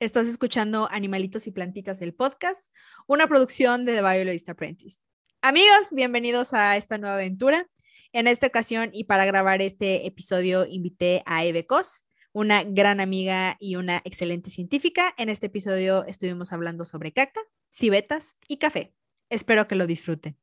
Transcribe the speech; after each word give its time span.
Estás 0.00 0.28
escuchando 0.28 0.88
Animalitos 0.90 1.46
y 1.46 1.50
Plantitas, 1.50 2.00
el 2.00 2.14
podcast, 2.14 2.72
una 3.06 3.26
producción 3.26 3.84
de 3.84 3.92
The 3.92 4.00
Biologist 4.00 4.48
Apprentice. 4.48 5.04
Amigos, 5.42 5.92
bienvenidos 5.92 6.54
a 6.54 6.78
esta 6.78 6.96
nueva 6.96 7.16
aventura. 7.16 7.68
En 8.14 8.26
esta 8.26 8.46
ocasión 8.46 8.88
y 8.94 9.04
para 9.04 9.26
grabar 9.26 9.60
este 9.60 10.06
episodio 10.06 10.64
invité 10.64 11.22
a 11.26 11.44
Eve 11.44 11.66
Cos, 11.66 12.06
una 12.32 12.64
gran 12.64 12.98
amiga 12.98 13.58
y 13.60 13.76
una 13.76 13.98
excelente 14.06 14.48
científica. 14.48 15.12
En 15.18 15.28
este 15.28 15.48
episodio 15.48 16.06
estuvimos 16.06 16.54
hablando 16.54 16.86
sobre 16.86 17.12
caca, 17.12 17.42
civetas 17.68 18.38
y 18.48 18.56
café. 18.56 18.94
Espero 19.28 19.68
que 19.68 19.74
lo 19.74 19.86
disfruten. 19.86 20.34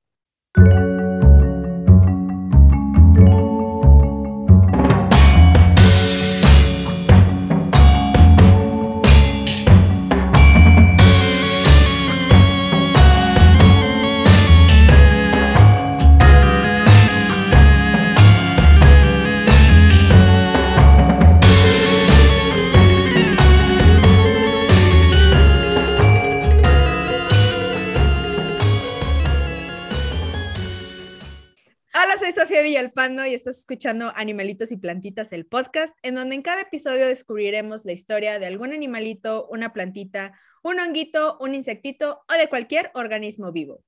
Villalpando 32.78 33.26
y 33.26 33.34
estás 33.34 33.58
escuchando 33.58 34.14
Animalitos 34.16 34.72
y 34.72 34.78
Plantitas, 34.78 35.34
el 35.34 35.48
podcast, 35.48 35.98
en 36.04 36.14
donde 36.14 36.36
en 36.36 36.44
cada 36.44 36.62
episodio 36.62 37.08
descubriremos 37.08 37.86
la 37.86 37.92
historia 37.92 38.38
de 38.38 38.46
algún 38.46 38.72
animalito, 38.72 39.48
una 39.50 39.74
plantita, 39.74 40.34
un 40.62 40.80
honguito, 40.80 41.40
un 41.40 41.56
insectito 41.56 42.24
o 42.30 42.34
de 42.38 42.48
cualquier 42.50 42.92
organismo 42.94 43.52
vivo. 43.52 43.84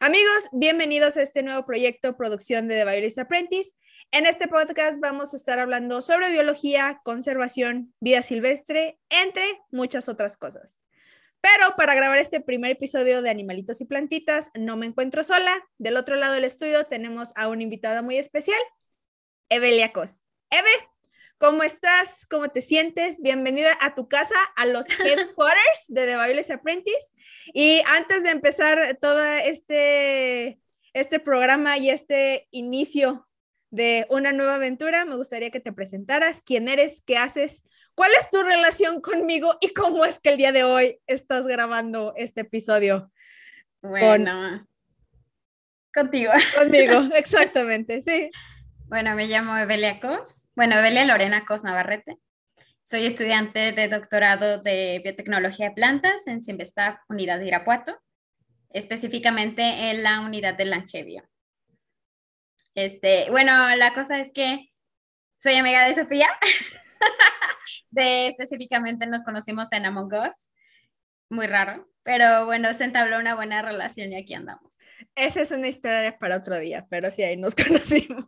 Amigos, 0.00 0.48
bienvenidos 0.52 1.18
a 1.18 1.22
este 1.22 1.42
nuevo 1.42 1.66
proyecto, 1.66 2.16
producción 2.16 2.66
de 2.66 2.76
The 2.76 2.84
Biologist 2.86 3.18
Apprentice. 3.18 3.72
En 4.10 4.24
este 4.24 4.48
podcast 4.48 4.98
vamos 5.00 5.34
a 5.34 5.36
estar 5.36 5.58
hablando 5.58 6.00
sobre 6.00 6.30
biología, 6.30 7.02
conservación, 7.04 7.92
vida 8.00 8.22
silvestre, 8.22 8.98
entre 9.10 9.44
muchas 9.70 10.08
otras 10.08 10.38
cosas. 10.38 10.80
Pero 11.40 11.74
para 11.76 11.94
grabar 11.94 12.18
este 12.18 12.40
primer 12.40 12.72
episodio 12.72 13.22
de 13.22 13.30
Animalitos 13.30 13.80
y 13.80 13.86
Plantitas, 13.86 14.50
no 14.54 14.76
me 14.76 14.86
encuentro 14.86 15.24
sola. 15.24 15.52
Del 15.78 15.96
otro 15.96 16.16
lado 16.16 16.34
del 16.34 16.44
estudio 16.44 16.84
tenemos 16.84 17.32
a 17.36 17.48
una 17.48 17.62
invitada 17.62 18.02
muy 18.02 18.18
especial, 18.18 18.60
Evelia 19.48 19.92
Cos. 19.92 20.22
Eve, 20.50 20.68
¿cómo 21.38 21.62
estás? 21.62 22.26
¿Cómo 22.26 22.48
te 22.50 22.60
sientes? 22.60 23.22
Bienvenida 23.22 23.70
a 23.80 23.94
tu 23.94 24.06
casa, 24.06 24.34
a 24.56 24.66
los 24.66 24.86
headquarters 25.00 25.86
de 25.88 26.06
The 26.06 26.16
Bailes 26.16 26.50
Apprentice. 26.50 27.10
Y 27.54 27.80
antes 27.96 28.22
de 28.22 28.30
empezar 28.30 28.98
todo 29.00 29.24
este, 29.24 30.60
este 30.92 31.20
programa 31.20 31.78
y 31.78 31.88
este 31.88 32.48
inicio 32.50 33.29
de 33.70 34.06
una 34.10 34.32
nueva 34.32 34.56
aventura, 34.56 35.04
me 35.04 35.16
gustaría 35.16 35.50
que 35.50 35.60
te 35.60 35.72
presentaras, 35.72 36.42
quién 36.42 36.68
eres, 36.68 37.02
qué 37.06 37.16
haces, 37.16 37.62
cuál 37.94 38.10
es 38.18 38.28
tu 38.28 38.42
relación 38.42 39.00
conmigo 39.00 39.56
y 39.60 39.72
cómo 39.72 40.04
es 40.04 40.18
que 40.18 40.30
el 40.30 40.36
día 40.36 40.52
de 40.52 40.64
hoy 40.64 40.98
estás 41.06 41.46
grabando 41.46 42.12
este 42.16 42.42
episodio. 42.42 43.10
Bueno, 43.80 44.66
contigo. 45.94 46.32
Conmigo, 46.58 47.08
exactamente, 47.14 48.02
sí. 48.02 48.30
Bueno, 48.88 49.14
me 49.14 49.26
llamo 49.26 49.56
Evelia 49.56 50.00
Cos, 50.00 50.48
bueno, 50.54 50.76
Evelia 50.76 51.04
Lorena 51.04 51.44
Cos 51.44 51.62
Navarrete. 51.62 52.16
Soy 52.82 53.06
estudiante 53.06 53.70
de 53.70 53.86
doctorado 53.86 54.60
de 54.62 55.00
biotecnología 55.04 55.68
de 55.68 55.74
plantas 55.76 56.26
en 56.26 56.42
Simvestav, 56.42 56.98
Unidad 57.08 57.38
de 57.38 57.46
Irapuato, 57.46 57.96
específicamente 58.70 59.62
en 59.62 60.02
la 60.02 60.20
unidad 60.20 60.56
de 60.56 60.64
Langevio. 60.64 61.22
Este, 62.74 63.30
bueno, 63.30 63.74
la 63.76 63.94
cosa 63.94 64.20
es 64.20 64.30
que 64.32 64.70
soy 65.38 65.54
amiga 65.54 65.86
de 65.86 65.94
Sofía. 65.94 66.28
de 67.90 68.28
específicamente 68.28 69.06
nos 69.06 69.24
conocimos 69.24 69.72
en 69.72 69.86
Among 69.86 70.12
Us. 70.12 70.50
Muy 71.28 71.46
raro, 71.46 71.88
pero 72.02 72.44
bueno, 72.46 72.72
se 72.74 72.84
entabló 72.84 73.18
una 73.18 73.34
buena 73.34 73.62
relación 73.62 74.12
y 74.12 74.16
aquí 74.16 74.34
andamos. 74.34 74.76
Esa 75.14 75.40
es 75.40 75.50
una 75.50 75.68
historia 75.68 76.18
para 76.18 76.36
otro 76.36 76.58
día, 76.58 76.86
pero 76.90 77.10
sí, 77.10 77.22
ahí 77.22 77.36
nos 77.36 77.54
conocimos. 77.54 78.26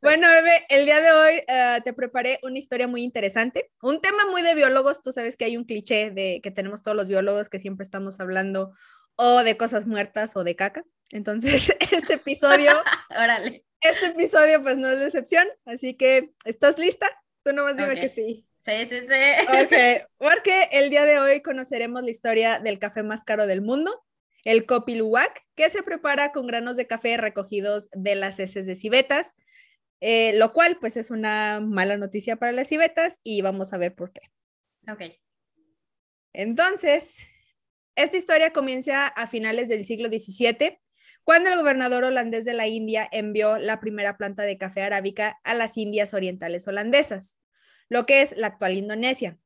Bueno, 0.00 0.28
Bebe, 0.28 0.66
el 0.68 0.84
día 0.84 1.00
de 1.00 1.10
hoy 1.10 1.42
eh, 1.46 1.80
te 1.84 1.92
preparé 1.92 2.38
una 2.42 2.58
historia 2.58 2.88
muy 2.88 3.02
interesante, 3.02 3.70
un 3.82 4.00
tema 4.00 4.26
muy 4.30 4.42
de 4.42 4.54
biólogos. 4.54 5.02
Tú 5.02 5.12
sabes 5.12 5.36
que 5.36 5.44
hay 5.44 5.56
un 5.56 5.64
cliché 5.64 6.10
de 6.10 6.40
que 6.42 6.50
tenemos 6.50 6.82
todos 6.82 6.96
los 6.96 7.08
biólogos 7.08 7.48
que 7.48 7.58
siempre 7.58 7.84
estamos 7.84 8.20
hablando 8.20 8.72
o 9.18 9.42
de 9.42 9.56
cosas 9.56 9.86
muertas 9.86 10.36
o 10.36 10.44
de 10.44 10.54
caca. 10.56 10.84
Entonces, 11.10 11.74
este 11.92 12.14
episodio, 12.14 12.72
Órale. 13.10 13.64
este 13.80 14.06
episodio 14.06 14.62
pues 14.62 14.76
no 14.76 14.88
es 14.88 15.00
decepción, 15.00 15.46
así 15.66 15.94
que, 15.94 16.30
¿estás 16.44 16.78
lista? 16.78 17.08
Tú 17.42 17.52
nomás 17.52 17.76
dime 17.76 17.94
Ok. 17.94 18.00
que 18.00 18.08
sí. 18.08 18.46
Sí, 18.64 18.86
sí, 18.88 19.00
sí. 19.00 19.62
Ok, 19.62 20.06
porque 20.18 20.68
el 20.72 20.90
día 20.90 21.06
de 21.06 21.18
hoy 21.18 21.40
conoceremos 21.40 22.02
la 22.02 22.10
historia 22.10 22.60
del 22.60 22.78
café 22.78 23.02
más 23.02 23.24
caro 23.24 23.46
del 23.46 23.62
mundo, 23.62 24.04
el 24.44 24.66
Kopi 24.66 24.94
Luwak, 24.94 25.42
que 25.54 25.70
se 25.70 25.82
prepara 25.82 26.32
con 26.32 26.46
granos 26.46 26.76
de 26.76 26.86
café 26.86 27.16
recogidos 27.16 27.88
de 27.92 28.14
las 28.14 28.38
heces 28.38 28.66
de 28.66 28.76
civetas, 28.76 29.36
eh, 30.00 30.32
lo 30.34 30.52
cual 30.52 30.76
pues 30.80 30.96
es 30.96 31.10
una 31.10 31.60
mala 31.60 31.96
noticia 31.96 32.36
para 32.36 32.52
las 32.52 32.68
civetas 32.68 33.20
y 33.24 33.40
vamos 33.40 33.72
a 33.72 33.78
ver 33.78 33.94
por 33.94 34.12
qué. 34.12 34.20
Ok. 34.90 35.02
Entonces, 36.34 37.26
esta 37.98 38.16
historia 38.16 38.52
comienza 38.52 39.08
a 39.08 39.26
finales 39.26 39.68
del 39.68 39.84
siglo 39.84 40.08
XVII, 40.08 40.78
cuando 41.24 41.50
el 41.50 41.58
gobernador 41.58 42.04
holandés 42.04 42.44
de 42.44 42.52
la 42.52 42.68
India 42.68 43.08
envió 43.10 43.58
la 43.58 43.80
primera 43.80 44.16
planta 44.16 44.44
de 44.44 44.56
café 44.56 44.82
arábica 44.82 45.40
a 45.42 45.52
las 45.54 45.76
Indias 45.76 46.14
Orientales 46.14 46.68
holandesas, 46.68 47.40
lo 47.88 48.06
que 48.06 48.22
es 48.22 48.36
la 48.36 48.46
actual 48.46 48.76
Indonesia. 48.76 49.36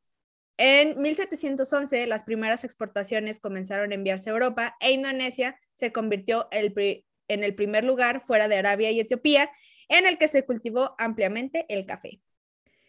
En 0.58 1.00
1711, 1.00 2.06
las 2.06 2.24
primeras 2.24 2.62
exportaciones 2.64 3.40
comenzaron 3.40 3.90
a 3.90 3.94
enviarse 3.94 4.28
a 4.28 4.34
Europa 4.34 4.76
e 4.80 4.92
Indonesia 4.92 5.58
se 5.74 5.90
convirtió 5.90 6.48
en 6.50 7.42
el 7.42 7.54
primer 7.54 7.84
lugar 7.84 8.20
fuera 8.20 8.48
de 8.48 8.56
Arabia 8.58 8.90
y 8.90 9.00
Etiopía 9.00 9.50
en 9.88 10.04
el 10.06 10.18
que 10.18 10.28
se 10.28 10.44
cultivó 10.44 10.94
ampliamente 10.98 11.64
el 11.70 11.86
café. 11.86 12.20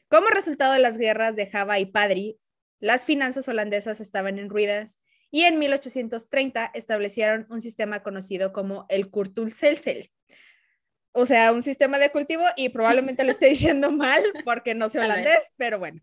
Como 0.10 0.28
resultado 0.28 0.74
de 0.74 0.80
las 0.80 0.98
guerras 0.98 1.38
de 1.38 1.48
Java 1.48 1.80
y 1.80 1.86
Padri, 1.86 2.38
las 2.82 3.06
finanzas 3.06 3.48
holandesas 3.48 4.02
estaban 4.02 4.40
en 4.40 4.50
ruinas 4.50 5.00
y 5.34 5.46
en 5.46 5.58
1830 5.58 6.70
establecieron 6.76 7.48
un 7.50 7.60
sistema 7.60 8.04
conocido 8.04 8.54
como 8.54 8.86
el 8.88 9.10
Kurtulselcel. 9.10 10.12
O 11.12 11.26
sea, 11.26 11.52
un 11.52 11.64
sistema 11.64 11.98
de 11.98 12.12
cultivo 12.12 12.44
y 12.56 12.70
probablemente 12.70 13.24
lo 13.24 13.32
esté 13.32 13.48
diciendo 13.50 13.90
mal 13.90 14.22
porque 14.46 14.76
no 14.76 14.90
sé 14.90 15.00
holandés, 15.00 15.52
pero 15.58 15.80
bueno. 15.80 16.02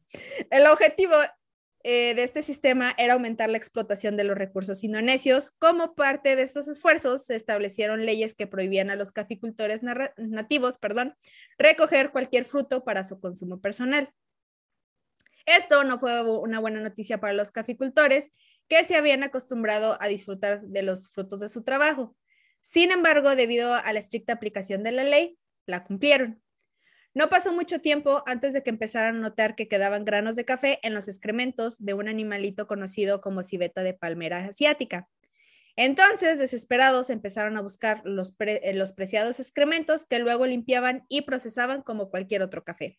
El 0.51 0.67
objetivo 0.67 1.15
eh, 1.85 2.15
de 2.17 2.25
este 2.25 2.43
sistema 2.43 2.93
era 2.99 3.13
aumentar 3.13 3.49
la 3.51 3.57
explotación 3.57 4.17
de 4.17 4.25
los 4.25 4.37
recursos 4.37 4.83
indonesios. 4.83 5.53
Como 5.61 5.95
parte 5.95 6.35
de 6.35 6.43
estos 6.43 6.67
esfuerzos, 6.67 7.25
se 7.25 7.37
establecieron 7.37 8.05
leyes 8.05 8.35
que 8.35 8.49
prohibían 8.49 8.91
a 8.91 8.97
los 8.97 9.13
caficultores 9.13 9.85
nativos 10.17 10.77
perdón, 10.77 11.15
recoger 11.57 12.11
cualquier 12.11 12.47
fruto 12.47 12.83
para 12.83 13.05
su 13.05 13.21
consumo 13.21 13.61
personal. 13.61 14.13
Esto 15.47 15.85
no 15.85 15.99
fue 15.99 16.23
una 16.23 16.59
buena 16.61 16.81
noticia 16.81 17.19
para 17.19 17.33
los 17.33 17.51
caficultores, 17.51 18.31
que 18.69 18.85
se 18.85 18.97
habían 18.97 19.23
acostumbrado 19.23 19.97
a 20.01 20.07
disfrutar 20.07 20.61
de 20.61 20.83
los 20.83 21.09
frutos 21.09 21.41
de 21.41 21.49
su 21.49 21.63
trabajo. 21.63 22.17
Sin 22.61 22.93
embargo, 22.93 23.35
debido 23.35 23.75
a 23.75 23.93
la 23.93 23.99
estricta 23.99 24.35
aplicación 24.35 24.83
de 24.83 24.93
la 24.93 25.05
ley, 25.05 25.39
la 25.67 25.85
cumplieron. 25.85 26.43
No 27.13 27.29
pasó 27.29 27.53
mucho 27.53 27.81
tiempo 27.81 28.23
antes 28.27 28.53
de 28.53 28.63
que 28.63 28.71
empezaran 28.71 29.17
a 29.17 29.21
notar 29.21 29.57
que 29.57 29.67
quedaban 29.67 30.05
granos 30.05 30.37
de 30.37 30.45
café 30.45 30.79
en 30.83 30.95
los 30.95 31.09
excrementos 31.09 31.85
de 31.85 31.95
un 31.95 32.09
animalito 32.09 32.69
conocido 32.69 33.21
como 33.21 33.43
civeta 33.43 33.83
de 33.83 33.95
palmera 33.95 34.39
asiática. 34.39 35.09
Entonces, 35.75 36.39
desesperados, 36.39 37.11
empezaron 37.11 37.57
a 37.57 37.63
buscar 37.63 38.03
los, 38.05 38.35
eh, 38.39 38.73
los 38.75 38.93
preciados 38.93 39.41
excrementos 39.41 40.05
que 40.05 40.21
luego 40.21 40.47
limpiaban 40.47 41.05
y 41.09 41.23
procesaban 41.23 41.83
como 41.83 42.11
cualquier 42.11 42.43
otro 42.43 42.63
café. 42.63 42.99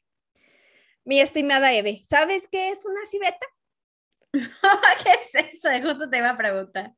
Mi 1.04 1.20
estimada 1.20 1.74
Eve, 1.74 2.02
¿sabes 2.06 2.48
qué 2.52 2.70
es 2.70 2.86
una 2.86 3.06
civeta? 3.06 3.48
¿Qué 4.34 5.40
es 5.40 5.54
eso? 5.54 5.70
Justo 5.84 6.10
te 6.10 6.18
iba 6.18 6.30
a 6.30 6.38
preguntar. 6.38 6.94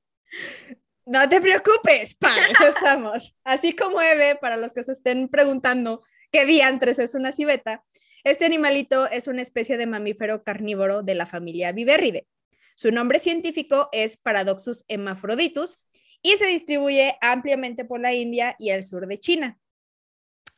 No 1.06 1.28
te 1.28 1.42
preocupes, 1.42 2.16
para 2.16 2.48
eso 2.48 2.66
estamos. 2.68 3.36
Así 3.44 3.76
como 3.76 4.02
Eve, 4.02 4.36
para 4.36 4.58
los 4.58 4.74
que 4.74 4.84
se 4.84 4.92
estén 4.92 5.30
preguntando 5.30 6.04
qué 6.32 6.46
diantres 6.46 7.00
es 7.00 7.14
una 7.14 7.32
civeta, 7.32 7.84
este 8.24 8.46
animalito 8.46 9.06
es 9.08 9.28
una 9.28 9.42
especie 9.42 9.78
de 9.78 9.86
mamífero 9.86 10.44
carnívoro 10.44 11.04
de 11.04 11.16
la 11.16 11.26
familia 11.26 11.74
Viverride. 11.74 12.28
Su 12.76 12.92
nombre 12.92 13.20
científico 13.20 13.90
es 13.92 14.18
Paradoxus 14.18 14.86
hermaphroditus 14.88 15.80
y 16.22 16.32
se 16.38 16.48
distribuye 16.48 17.18
ampliamente 17.22 17.84
por 17.84 18.00
la 18.00 18.14
India 18.14 18.56
y 18.58 18.70
el 18.70 18.86
sur 18.86 19.08
de 19.08 19.20
China. 19.20 19.60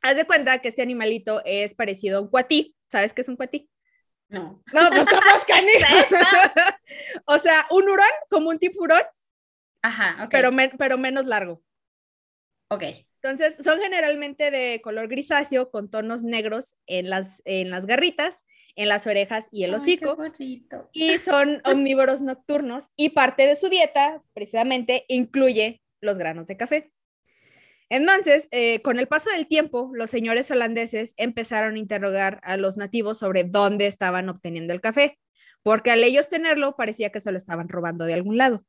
Haz 0.02 0.18
de 0.18 0.26
cuenta 0.26 0.60
que 0.60 0.68
este 0.68 0.84
animalito 0.84 1.42
es 1.44 1.74
parecido 1.74 2.20
a 2.20 2.22
un 2.22 2.30
cuatí. 2.30 2.75
¿Sabes 2.96 3.12
qué 3.12 3.20
es 3.24 3.28
un 3.28 3.36
cuatí? 3.36 3.70
No. 4.30 4.64
No, 4.72 4.90
pues 4.90 5.02
estamos 5.02 5.46
canijas. 5.46 6.08
o 7.26 7.38
sea, 7.38 7.66
un 7.72 7.90
hurón, 7.90 8.08
como 8.30 8.48
un 8.52 8.58
tiburón, 8.58 9.04
Ajá, 9.82 10.24
ok. 10.24 10.30
pero, 10.32 10.50
pero 10.78 10.98
menos 10.98 11.26
largo. 11.26 11.62
Ok. 12.70 12.84
Entonces, 13.22 13.58
son 13.62 13.82
generalmente 13.82 14.50
de 14.50 14.80
color 14.82 15.10
grisáceo 15.10 15.72
con 15.72 15.90
tonos 15.90 16.24
negros 16.24 16.78
en 16.86 17.10
las, 17.10 17.42
en 17.44 17.70
las 17.70 17.86
garritas, 17.86 18.46
en 18.78 18.88
las 18.88 19.06
orejas 19.08 19.50
y 19.52 19.66
el 19.66 19.74
hocico. 19.74 20.16
y 20.94 21.18
son 21.18 21.62
omnívoros 21.66 22.22
nocturnos 22.22 22.92
y 22.96 23.10
parte 23.10 23.46
de 23.46 23.58
su 23.58 23.68
dieta, 23.68 24.24
precisamente, 24.34 25.04
incluye 25.10 25.82
los 26.00 26.18
granos 26.18 26.48
de 26.48 26.56
café. 26.56 26.94
Entonces, 27.90 28.48
eh, 28.52 28.82
con 28.82 28.98
el 28.98 29.08
paso 29.08 29.30
del 29.30 29.48
tiempo, 29.48 29.92
los 29.94 30.10
señores 30.10 30.50
holandeses 30.50 31.14
empezaron 31.18 31.76
a 31.76 31.80
interrogar 31.80 32.40
a 32.44 32.58
los 32.58 32.78
nativos 32.78 33.20
sobre 33.20 33.44
dónde 33.44 33.86
estaban 33.86 34.28
obteniendo 34.30 34.74
el 34.74 34.82
café, 34.82 35.20
porque 35.62 35.92
al 35.92 36.04
ellos 36.04 36.30
tenerlo 36.30 36.76
parecía 36.76 37.12
que 37.12 37.20
se 37.20 37.32
lo 37.32 37.38
estaban 37.38 37.70
robando 37.70 38.06
de 38.06 38.14
algún 38.14 38.38
lado. 38.38 38.66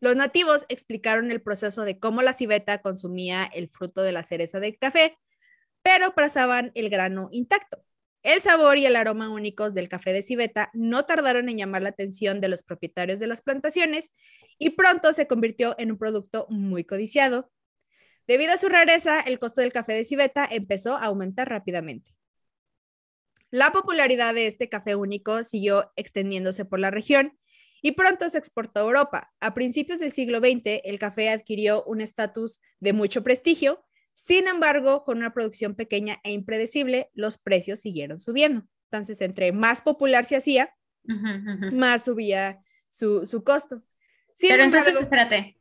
Los 0.00 0.16
nativos 0.16 0.64
explicaron 0.68 1.30
el 1.30 1.42
proceso 1.42 1.84
de 1.84 1.98
cómo 1.98 2.22
la 2.22 2.32
civeta 2.32 2.82
consumía 2.82 3.48
el 3.52 3.68
fruto 3.68 4.02
de 4.02 4.12
la 4.12 4.22
cereza 4.22 4.60
del 4.60 4.78
café, 4.78 5.18
pero 5.82 6.14
pasaban 6.14 6.70
el 6.74 6.88
grano 6.90 7.28
intacto. 7.32 7.84
El 8.22 8.40
sabor 8.40 8.78
y 8.78 8.86
el 8.86 8.96
aroma 8.96 9.30
únicos 9.30 9.74
del 9.74 9.88
café 9.88 10.12
de 10.12 10.22
civeta 10.22 10.70
no 10.72 11.04
tardaron 11.04 11.48
en 11.48 11.56
llamar 11.56 11.82
la 11.82 11.90
atención 11.90 12.40
de 12.40 12.48
los 12.48 12.62
propietarios 12.62 13.20
de 13.20 13.26
las 13.26 13.42
plantaciones 13.42 14.12
y 14.58 14.70
pronto 14.70 15.12
se 15.12 15.26
convirtió 15.26 15.74
en 15.78 15.92
un 15.92 15.98
producto 15.98 16.46
muy 16.50 16.84
codiciado. 16.84 17.50
Debido 18.28 18.52
a 18.52 18.58
su 18.58 18.68
rareza, 18.68 19.20
el 19.20 19.38
costo 19.38 19.62
del 19.62 19.72
café 19.72 19.94
de 19.94 20.04
civeta 20.04 20.46
empezó 20.48 20.96
a 20.96 21.06
aumentar 21.06 21.48
rápidamente. 21.48 22.14
La 23.50 23.72
popularidad 23.72 24.34
de 24.34 24.46
este 24.46 24.68
café 24.68 24.94
único 24.94 25.42
siguió 25.42 25.90
extendiéndose 25.96 26.66
por 26.66 26.78
la 26.78 26.90
región 26.90 27.38
y 27.80 27.92
pronto 27.92 28.28
se 28.28 28.36
exportó 28.36 28.80
a 28.80 28.82
Europa. 28.82 29.32
A 29.40 29.54
principios 29.54 29.98
del 29.98 30.12
siglo 30.12 30.40
XX, 30.40 30.82
el 30.84 30.98
café 30.98 31.30
adquirió 31.30 31.82
un 31.84 32.02
estatus 32.02 32.60
de 32.80 32.92
mucho 32.92 33.24
prestigio, 33.24 33.82
sin 34.12 34.46
embargo, 34.46 35.04
con 35.04 35.18
una 35.18 35.32
producción 35.32 35.74
pequeña 35.74 36.16
e 36.22 36.32
impredecible, 36.32 37.08
los 37.14 37.38
precios 37.38 37.80
siguieron 37.80 38.18
subiendo. 38.18 38.66
Entonces, 38.90 39.20
entre 39.22 39.52
más 39.52 39.80
popular 39.80 40.26
se 40.26 40.36
hacía, 40.36 40.74
más 41.72 42.04
subía 42.04 42.60
su, 42.90 43.42
costo. 43.44 43.82
Pero 44.40 44.64
entonces, 44.64 45.00
espérate, 45.00 45.57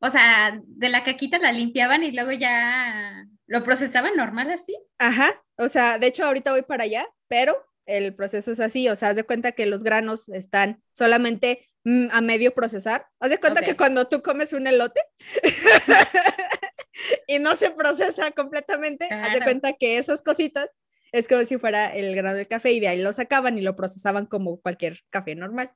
o 0.00 0.10
sea, 0.10 0.60
de 0.64 0.88
la 0.88 1.02
caquita 1.02 1.38
la 1.38 1.52
limpiaban 1.52 2.04
y 2.04 2.12
luego 2.12 2.32
ya 2.32 3.24
lo 3.46 3.64
procesaban 3.64 4.14
normal 4.16 4.50
así. 4.50 4.76
Ajá, 4.98 5.42
o 5.56 5.68
sea, 5.68 5.98
de 5.98 6.06
hecho 6.06 6.24
ahorita 6.24 6.52
voy 6.52 6.62
para 6.62 6.84
allá, 6.84 7.06
pero 7.28 7.56
el 7.86 8.14
proceso 8.14 8.52
es 8.52 8.60
así, 8.60 8.88
o 8.88 8.96
sea, 8.96 9.10
haz 9.10 9.16
de 9.16 9.24
cuenta 9.24 9.52
que 9.52 9.66
los 9.66 9.82
granos 9.82 10.28
están 10.28 10.82
solamente 10.92 11.66
mm, 11.84 12.08
a 12.12 12.20
medio 12.20 12.54
procesar. 12.54 13.06
Haz 13.18 13.30
de 13.30 13.38
cuenta 13.38 13.62
que 13.62 13.76
cuando 13.76 14.06
tú 14.06 14.22
comes 14.22 14.52
un 14.52 14.66
elote 14.66 15.00
y 17.26 17.38
no 17.38 17.56
se 17.56 17.70
procesa 17.70 18.30
completamente, 18.32 19.06
haz 19.06 19.32
de 19.32 19.40
cuenta 19.40 19.72
que 19.72 19.98
esas 19.98 20.22
cositas 20.22 20.68
es 21.12 21.26
como 21.26 21.44
si 21.44 21.56
fuera 21.56 21.94
el 21.94 22.14
grano 22.14 22.36
del 22.36 22.46
café 22.46 22.72
y 22.72 22.80
de 22.80 22.88
ahí 22.88 23.00
lo 23.00 23.12
sacaban 23.14 23.56
y 23.56 23.62
lo 23.62 23.74
procesaban 23.74 24.26
como 24.26 24.60
cualquier 24.60 25.00
café 25.10 25.34
normal. 25.34 25.72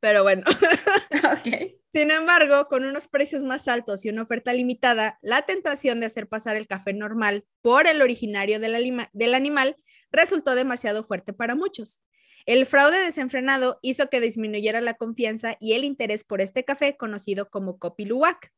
Pero 0.00 0.22
bueno. 0.22 0.44
Sin 1.92 2.10
embargo, 2.10 2.66
con 2.68 2.84
unos 2.84 3.08
precios 3.08 3.42
más 3.42 3.68
altos 3.68 4.04
y 4.04 4.08
una 4.08 4.22
oferta 4.22 4.52
limitada, 4.52 5.18
la 5.22 5.42
tentación 5.42 6.00
de 6.00 6.06
hacer 6.06 6.28
pasar 6.28 6.56
el 6.56 6.66
café 6.66 6.92
normal 6.92 7.44
por 7.62 7.86
el 7.86 8.00
originario 8.00 8.60
del, 8.60 9.08
del 9.12 9.34
animal 9.34 9.76
resultó 10.10 10.54
demasiado 10.54 11.02
fuerte 11.02 11.32
para 11.32 11.54
muchos. 11.54 12.00
El 12.46 12.64
fraude 12.66 12.98
desenfrenado 12.98 13.78
hizo 13.82 14.08
que 14.08 14.20
disminuyera 14.20 14.80
la 14.80 14.94
confianza 14.94 15.56
y 15.60 15.74
el 15.74 15.84
interés 15.84 16.24
por 16.24 16.40
este 16.40 16.64
café 16.64 16.96
conocido 16.96 17.50
como 17.50 17.78
Kopi 17.78 18.06
Luwak. 18.06 18.52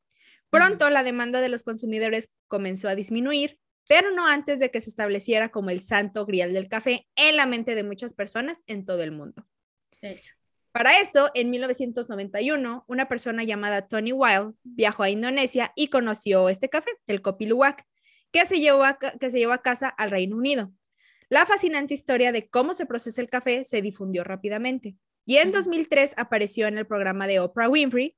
Pronto 0.50 0.90
la 0.90 1.02
demanda 1.02 1.40
de 1.40 1.48
los 1.48 1.62
consumidores 1.62 2.30
comenzó 2.46 2.88
a 2.88 2.94
disminuir, 2.94 3.58
pero 3.88 4.10
no 4.12 4.26
antes 4.26 4.60
de 4.60 4.70
que 4.70 4.80
se 4.80 4.90
estableciera 4.90 5.48
como 5.48 5.70
el 5.70 5.80
santo 5.80 6.26
grial 6.26 6.52
del 6.52 6.68
café 6.68 7.08
en 7.16 7.36
la 7.36 7.46
mente 7.46 7.74
de 7.74 7.82
muchas 7.82 8.14
personas 8.14 8.62
en 8.66 8.84
todo 8.84 9.02
el 9.02 9.12
mundo. 9.12 9.46
Para 10.72 10.98
esto, 11.00 11.30
en 11.34 11.50
1991, 11.50 12.84
una 12.88 13.08
persona 13.08 13.44
llamada 13.44 13.88
Tony 13.88 14.12
Wild 14.12 14.54
viajó 14.62 15.02
a 15.02 15.10
Indonesia 15.10 15.70
y 15.76 15.88
conoció 15.88 16.48
este 16.48 16.70
café, 16.70 16.90
el 17.06 17.20
Kopi 17.20 17.44
Luwak, 17.44 17.84
que 18.30 18.46
se 18.46 18.58
llevó 18.58 18.84
que 19.20 19.30
se 19.30 19.38
llevó 19.38 19.52
a 19.52 19.62
casa 19.62 19.88
al 19.88 20.10
Reino 20.10 20.36
Unido. 20.36 20.72
La 21.28 21.44
fascinante 21.44 21.92
historia 21.92 22.32
de 22.32 22.48
cómo 22.48 22.72
se 22.72 22.86
procesa 22.86 23.20
el 23.20 23.28
café 23.28 23.64
se 23.64 23.82
difundió 23.82 24.24
rápidamente 24.24 24.96
y 25.24 25.36
en 25.36 25.52
2003 25.52 26.14
apareció 26.16 26.66
en 26.66 26.78
el 26.78 26.86
programa 26.86 27.26
de 27.26 27.40
Oprah 27.40 27.68
Winfrey, 27.68 28.16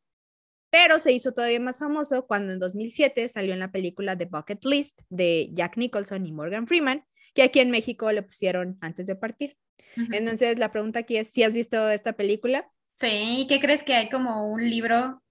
pero 0.70 0.98
se 0.98 1.12
hizo 1.12 1.32
todavía 1.32 1.60
más 1.60 1.78
famoso 1.78 2.26
cuando 2.26 2.52
en 2.52 2.58
2007 2.58 3.28
salió 3.28 3.52
en 3.52 3.60
la 3.60 3.72
película 3.72 4.16
The 4.16 4.26
Bucket 4.26 4.64
List 4.64 5.02
de 5.10 5.50
Jack 5.52 5.76
Nicholson 5.76 6.26
y 6.26 6.32
Morgan 6.32 6.66
Freeman, 6.66 7.04
que 7.34 7.42
aquí 7.42 7.60
en 7.60 7.70
México 7.70 8.10
le 8.10 8.22
pusieron 8.22 8.78
antes 8.80 9.06
de 9.06 9.16
partir. 9.16 9.56
Entonces 9.96 10.58
la 10.58 10.72
pregunta 10.72 11.00
aquí 11.00 11.16
es, 11.16 11.28
¿si 11.28 11.42
has 11.42 11.54
visto 11.54 11.88
esta 11.88 12.14
película? 12.14 12.68
Sí, 12.92 13.46
¿qué 13.48 13.60
crees 13.60 13.82
que 13.82 13.94
hay 13.94 14.08
como 14.08 14.50
un 14.50 14.68
libro, 14.68 15.22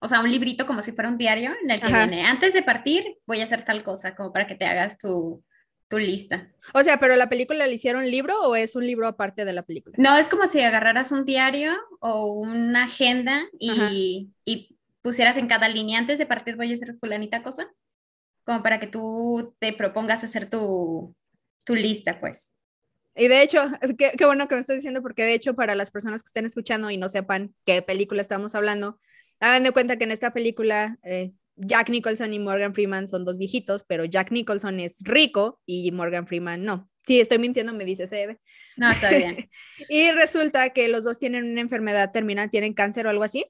o 0.00 0.08
sea, 0.08 0.20
un 0.20 0.30
librito 0.30 0.66
como 0.66 0.82
si 0.82 0.92
fuera 0.92 1.10
un 1.10 1.18
diario 1.18 1.52
en 1.62 1.70
el 1.70 1.80
que 1.80 1.88
viene, 1.88 2.24
antes 2.24 2.52
de 2.52 2.62
partir 2.62 3.18
voy 3.26 3.40
a 3.40 3.44
hacer 3.44 3.64
tal 3.64 3.82
cosa, 3.82 4.14
como 4.14 4.32
para 4.32 4.46
que 4.46 4.54
te 4.54 4.64
hagas 4.64 4.98
tu, 4.98 5.42
tu 5.88 5.98
lista. 5.98 6.48
O 6.74 6.82
sea, 6.82 7.00
pero 7.00 7.16
la 7.16 7.28
película 7.28 7.66
le 7.66 7.74
hicieron 7.74 8.08
libro 8.08 8.40
o 8.42 8.54
es 8.54 8.76
un 8.76 8.86
libro 8.86 9.08
aparte 9.08 9.44
de 9.44 9.52
la 9.52 9.62
película? 9.62 9.96
No, 9.98 10.16
es 10.16 10.28
como 10.28 10.46
si 10.46 10.60
agarraras 10.60 11.10
un 11.10 11.24
diario 11.24 11.72
o 12.00 12.32
una 12.32 12.84
agenda 12.84 13.46
y, 13.58 14.30
pusieras 15.00 15.38
en 15.38 15.46
cada 15.46 15.68
línea 15.68 15.98
antes 15.98 16.18
de 16.18 16.26
partir 16.26 16.56
voy 16.56 16.70
a 16.70 16.74
hacer 16.74 16.96
fulanita 17.00 17.42
cosa, 17.42 17.72
como 18.44 18.62
para 18.62 18.78
que 18.78 18.88
tú 18.88 19.54
te 19.58 19.72
propongas 19.72 20.22
hacer 20.22 20.50
tu, 20.50 21.14
tu 21.64 21.74
lista, 21.74 22.20
pues. 22.20 22.57
Y 23.18 23.28
de 23.28 23.42
hecho, 23.42 23.60
qué, 23.98 24.12
qué, 24.16 24.24
bueno 24.24 24.48
que 24.48 24.54
me 24.54 24.60
estás 24.60 24.76
diciendo, 24.76 25.02
porque 25.02 25.24
de 25.24 25.34
hecho, 25.34 25.54
para 25.54 25.74
las 25.74 25.90
personas 25.90 26.22
que 26.22 26.28
estén 26.28 26.46
escuchando 26.46 26.90
y 26.90 26.96
no 26.96 27.08
sepan 27.08 27.54
qué 27.66 27.82
película 27.82 28.22
estamos 28.22 28.54
hablando, 28.54 28.98
hagan 29.40 29.64
de 29.64 29.72
cuenta 29.72 29.96
que 29.96 30.04
en 30.04 30.12
esta 30.12 30.32
película 30.32 30.98
eh, 31.02 31.32
Jack 31.56 31.90
Nicholson 31.90 32.32
y 32.32 32.38
Morgan 32.38 32.74
Freeman 32.74 33.08
son 33.08 33.24
dos 33.24 33.36
viejitos, 33.36 33.84
pero 33.86 34.04
Jack 34.04 34.30
Nicholson 34.30 34.80
es 34.80 35.00
rico 35.02 35.60
y 35.66 35.90
Morgan 35.92 36.26
Freeman 36.26 36.64
no. 36.64 36.88
Sí, 37.04 37.20
estoy 37.20 37.38
mintiendo, 37.38 37.72
me 37.72 37.84
dice 37.84 38.06
Sebe. 38.06 38.38
No, 38.76 38.90
está 38.90 39.10
bien. 39.10 39.48
y 39.88 40.10
resulta 40.12 40.70
que 40.70 40.88
los 40.88 41.04
dos 41.04 41.18
tienen 41.18 41.50
una 41.50 41.60
enfermedad 41.60 42.12
terminal, 42.12 42.50
tienen 42.50 42.74
cáncer 42.74 43.06
o 43.06 43.10
algo 43.10 43.24
así. 43.24 43.46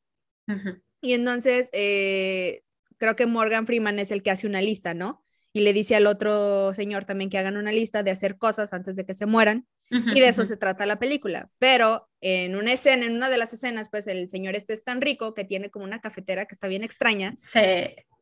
Y 1.03 1.13
entonces, 1.13 1.69
eh, 1.73 2.63
creo 2.97 3.17
que 3.17 3.27
Morgan 3.27 3.67
Freeman 3.67 3.99
es 3.99 4.11
el 4.13 4.23
que 4.23 4.31
hace 4.31 4.47
una 4.47 4.63
lista, 4.63 4.95
¿no? 4.95 5.25
Y 5.59 5.61
le 5.61 5.73
dice 5.73 5.97
al 5.97 6.07
otro 6.07 6.73
señor 6.73 7.05
también 7.05 7.31
que 7.31 7.37
hagan 7.37 7.57
una 7.57 7.73
lista 7.73 8.05
de 8.05 8.13
hacer 8.13 8.39
cosas 8.39 8.73
antes 8.73 8.95
de 8.95 9.05
que 9.05 9.13
se 9.13 9.27
mueran. 9.27 9.67
y 9.91 10.21
de 10.21 10.29
eso 10.29 10.45
se 10.45 10.57
trata 10.57 10.87
la 10.87 11.01
película. 11.01 11.51
Pero 11.59 12.09
en 12.21 12.55
una 12.55 12.73
escena, 12.73 13.07
en 13.07 13.17
una 13.17 13.29
de 13.29 13.39
las 13.39 13.53
escenas, 13.53 13.91
pues 13.91 14.07
el 14.07 14.29
señor 14.29 14.55
este 14.55 14.73
es 14.73 14.85
tan 14.85 15.01
rico 15.01 15.35
que 15.35 15.43
tiene 15.43 15.69
como 15.69 15.85
una 15.85 16.01
cafetera 16.01 16.47
que 16.47 16.55
está 16.55 16.69
bien 16.69 16.85
extraña. 16.85 17.35
Sí. 17.39 17.61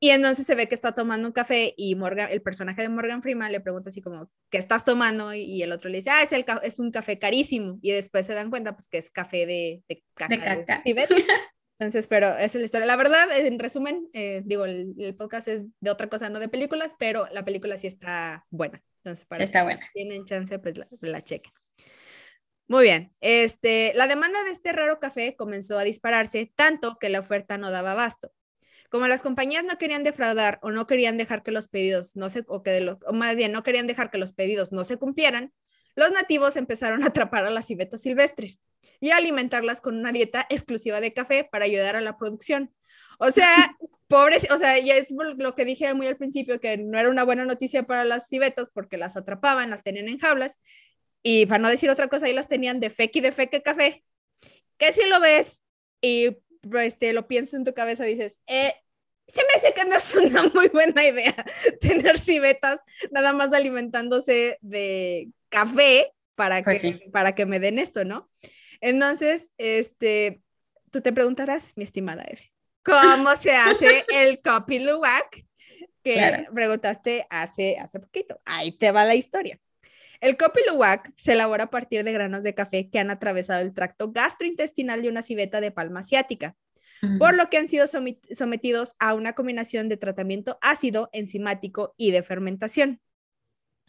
Y 0.01 0.11
entonces 0.11 0.47
se 0.47 0.55
ve 0.55 0.67
que 0.67 0.75
está 0.75 0.93
tomando 0.93 1.29
un 1.29 1.33
café 1.33 1.75
y 1.77 1.95
Morgan, 1.95 2.31
el 2.31 2.41
personaje 2.41 2.81
de 2.81 2.89
Morgan 2.89 3.21
Freeman 3.21 3.53
le 3.53 3.61
pregunta 3.61 3.91
así 3.91 4.01
como, 4.01 4.31
¿qué 4.51 4.57
estás 4.57 4.87
tomando? 4.87 5.35
Y 5.35 5.63
el 5.63 5.73
otro 5.73 5.91
le 5.91 5.99
dice, 5.99 6.09
ah, 6.09 6.23
es, 6.23 6.33
el 6.33 6.47
es 6.63 6.79
un 6.79 6.91
café 6.91 7.19
carísimo. 7.19 7.79
Y 7.83 7.93
después 7.93 8.25
se 8.25 8.33
dan 8.33 8.49
cuenta 8.49 8.75
pues 8.75 8.89
que 8.89 8.97
es 8.97 9.11
café 9.11 9.45
de, 9.45 9.83
de 9.91 10.03
caca. 10.15 10.83
Entonces, 11.79 12.07
pero 12.07 12.31
esa 12.31 12.45
es 12.45 12.55
la 12.55 12.65
historia. 12.65 12.87
La 12.87 12.97
verdad, 12.97 13.29
en 13.37 13.59
resumen, 13.59 14.09
eh, 14.15 14.43
digo, 14.45 14.65
el, 14.65 15.15
podcast 15.19 15.49
es 15.49 15.69
de 15.81 15.91
otra 15.91 16.09
cosa, 16.09 16.31
no 16.31 16.39
de 16.39 16.49
películas, 16.49 16.95
pero 16.99 17.27
la 17.33 17.45
película 17.45 17.77
sí 17.77 17.87
está 17.87 18.47
buena. 18.51 18.83
Entonces, 18.99 19.27
para 19.27 19.45
está 19.45 19.63
buena. 19.63 19.87
tienen 19.93 20.25
chance, 20.25 20.59
pues 20.59 20.79
la, 20.79 20.89
la 21.01 21.23
chequen. 21.23 21.53
Muy 22.69 22.85
bien, 22.85 23.13
este, 23.21 23.93
la 23.95 24.09
demanda 24.09 24.43
de 24.43 24.51
este 24.51 24.73
raro 24.73 24.99
café 24.99 25.37
comenzó 25.37 25.79
a 25.79 25.85
dispararse 25.85 26.53
tanto 26.57 26.99
que 26.99 27.11
la 27.11 27.21
oferta 27.21 27.59
no 27.59 27.71
daba 27.71 27.93
abasto. 27.93 28.33
Como 28.91 29.07
las 29.07 29.23
compañías 29.23 29.65
no 29.65 29.79
querían 29.79 30.03
defraudar 30.03 30.59
o 30.63 30.71
no 30.71 30.87
querían 30.87 31.17
dejar 31.17 31.43
que 31.43 31.53
los 31.53 31.69
pedidos 31.69 32.17
no 32.17 32.31
se, 32.31 32.45
o 32.49 32.63
que 32.63 32.71
de 32.71 32.97
o 33.07 33.13
más 33.13 33.37
bien 33.37 33.53
no 33.53 33.63
querían 33.63 33.87
dejar 33.87 34.11
que 34.11 34.19
los 34.19 34.33
pedidos 34.33 34.73
no 34.73 34.85
se 34.85 34.97
cumplieran, 34.97 35.53
los 35.97 36.13
nativos 36.13 36.57
empezaron 36.57 37.03
a 37.03 37.09
atrapar 37.09 37.45
a 37.45 37.51
las 37.51 37.67
civetas 37.67 38.03
silvestres 38.03 38.61
y 39.01 39.11
a 39.11 39.17
alimentarlas 39.17 39.81
con 39.81 39.97
una 39.97 40.13
dieta 40.13 40.47
exclusiva 40.49 41.01
de 41.01 41.13
café 41.13 41.45
para 41.51 41.65
ayudar 41.65 41.97
a 41.97 42.01
la 42.01 42.17
producción. 42.17 42.73
O 43.19 43.31
sea, 43.31 43.51
pobres, 44.09 44.47
o 44.53 44.59
sea, 44.59 44.79
ya 44.79 44.95
es 44.95 45.13
lo 45.37 45.55
que 45.55 45.65
dije 45.65 45.93
muy 45.95 46.07
al 46.07 46.17
principio, 46.17 46.61
que 46.61 46.77
no 46.79 46.99
era 46.99 47.11
una 47.11 47.25
buena 47.25 47.45
noticia 47.45 47.83
para 47.85 48.05
las 48.05 48.29
civetas 48.29 48.71
porque 48.73 48.97
las 48.97 49.17
atrapaban, 49.17 49.71
las 49.71 49.83
tenían 49.83 50.09
en 50.09 50.19
jaulas 50.19 50.61
y 51.23 51.47
para 51.47 51.59
no 51.59 51.69
decir 51.69 51.91
otra 51.91 52.07
cosa, 52.09 52.27
ahí 52.27 52.33
las 52.33 52.47
tenían 52.47 52.79
de 52.79 52.89
feque 52.89 53.19
y 53.19 53.23
de 53.23 53.33
feque 53.33 53.61
café. 53.61 54.05
Que 54.77 54.93
si 54.93 55.05
lo 55.09 55.19
ves 55.19 55.65
y 56.01 56.37
este, 56.75 57.13
lo 57.13 57.27
piensas 57.27 57.55
en 57.55 57.65
tu 57.65 57.75
cabeza, 57.75 58.05
dices, 58.05 58.41
eh, 58.47 58.75
se 59.27 59.43
me 59.43 59.49
hace 59.57 59.75
que 59.75 59.85
no 59.87 59.97
es 59.97 60.15
una 60.15 60.45
muy 60.55 60.69
buena 60.69 61.05
idea 61.05 61.35
tener 61.81 62.21
civetas 62.21 62.81
nada 63.11 63.33
más 63.33 63.53
alimentándose 63.53 64.59
de 64.61 65.31
café 65.49 66.13
para, 66.35 66.63
pues 66.63 66.83
que, 66.83 67.09
para 67.13 67.35
que 67.35 67.47
me 67.47 67.59
den 67.59 67.79
esto, 67.79 68.05
¿no? 68.05 68.31
Entonces, 68.81 69.53
este, 69.59 70.43
tú 70.91 71.01
te 71.01 71.13
preguntarás, 71.13 71.73
mi 71.77 71.85
estimada 71.85 72.25
Eve, 72.25 72.53
¿cómo 72.83 73.35
se 73.37 73.53
hace 73.53 74.05
el 74.15 74.41
copy 74.43 74.81
luwak? 74.81 75.45
Que 76.03 76.47
preguntaste 76.55 77.27
hace, 77.31 77.79
hace 77.79 77.99
poquito. 77.99 78.41
Ahí 78.45 78.71
te 78.79 78.93
va 78.93 79.05
la 79.05 79.17
historia. 79.17 79.59
El 80.21 80.37
Kopi 80.37 80.61
Luwak 80.69 81.13
se 81.17 81.33
elabora 81.33 81.65
a 81.65 81.71
partir 81.71 82.05
de 82.05 82.13
granos 82.13 82.43
de 82.43 82.55
café 82.55 82.89
que 82.91 82.99
han 82.99 83.11
atravesado 83.11 83.63
el 83.63 83.75
tracto 83.75 84.13
gastrointestinal 84.13 85.03
de 85.03 85.09
una 85.09 85.23
civeta 85.23 85.61
de 85.61 85.71
palma 85.71 86.01
asiática, 86.01 86.57
por 87.19 87.37
lo 87.37 87.51
que 87.51 87.59
han 87.59 87.69
sido 87.69 87.87
sometidos 87.87 88.97
a 88.99 89.15
una 89.15 89.35
combinación 89.35 89.89
de 89.89 89.97
tratamiento 89.97 90.59
ácido, 90.63 91.11
enzimático 91.13 91.95
y 91.97 92.11
de 92.11 92.23
fermentación. 92.23 93.01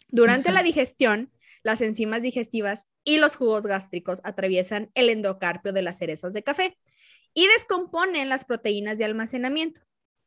Durante 0.08 0.52
la 0.52 0.62
digestión, 0.62 1.32
las 1.68 1.82
enzimas 1.82 2.22
digestivas 2.22 2.86
y 3.04 3.18
los 3.18 3.36
jugos 3.36 3.66
gástricos 3.66 4.22
atraviesan 4.24 4.90
el 4.94 5.10
endocarpio 5.10 5.74
de 5.74 5.82
las 5.82 5.98
cerezas 5.98 6.32
de 6.32 6.42
café 6.42 6.78
y 7.34 7.46
descomponen 7.46 8.30
las 8.30 8.46
proteínas 8.46 8.96
de 8.96 9.04
almacenamiento, 9.04 9.82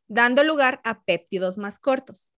dando 0.07 0.43
lugar 0.43 0.81
a 0.83 1.03
péptidos 1.03 1.57
más 1.57 1.79
cortos. 1.79 2.31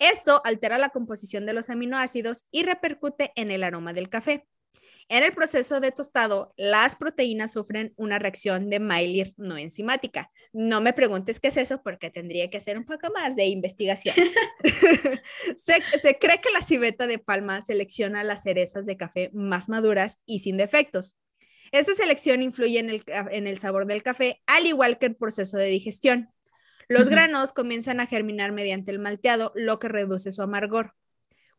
Esto 0.00 0.42
altera 0.44 0.78
la 0.78 0.88
composición 0.88 1.46
de 1.46 1.52
los 1.52 1.70
aminoácidos 1.70 2.46
y 2.50 2.64
repercute 2.64 3.32
en 3.36 3.52
el 3.52 3.62
aroma 3.62 3.92
del 3.92 4.08
café. 4.08 4.48
En 5.10 5.24
el 5.24 5.32
proceso 5.32 5.80
de 5.80 5.90
tostado, 5.90 6.54
las 6.56 6.94
proteínas 6.94 7.50
sufren 7.50 7.92
una 7.96 8.20
reacción 8.20 8.70
de 8.70 8.78
Maillard 8.78 9.32
no 9.36 9.58
enzimática. 9.58 10.30
No 10.52 10.80
me 10.80 10.92
preguntes 10.92 11.40
qué 11.40 11.48
es 11.48 11.56
eso 11.56 11.82
porque 11.82 12.10
tendría 12.10 12.48
que 12.48 12.58
hacer 12.58 12.78
un 12.78 12.84
poco 12.84 13.10
más 13.12 13.34
de 13.34 13.46
investigación. 13.46 14.14
se, 15.56 16.18
cree 16.20 16.40
que 16.40 16.52
la 16.52 16.62
civeta 16.62 17.08
de 17.08 17.18
palma 17.18 17.60
selecciona 17.60 18.22
las 18.22 18.44
cerezas 18.44 18.86
de 18.86 18.96
café 18.96 19.30
más 19.32 19.68
maduras 19.68 20.20
y 20.26 20.38
sin 20.38 20.56
defectos. 20.56 21.16
Esta 21.72 21.92
selección 21.94 22.40
influye 22.40 22.78
en 22.78 22.88
el, 22.88 23.02
en 23.08 23.48
el 23.48 23.58
sabor 23.58 23.86
del 23.86 24.04
café, 24.04 24.40
al 24.46 24.66
igual 24.66 24.98
que 24.98 25.06
el 25.06 25.16
proceso 25.16 25.56
de 25.56 25.66
digestión. 25.66 26.30
Los 26.86 27.08
granos 27.08 27.52
comienzan 27.52 27.98
a 27.98 28.06
germinar 28.06 28.52
mediante 28.52 28.92
el 28.92 29.00
malteado, 29.00 29.50
lo 29.56 29.80
que 29.80 29.88
reduce 29.88 30.30
su 30.30 30.42
amargor. 30.42 30.94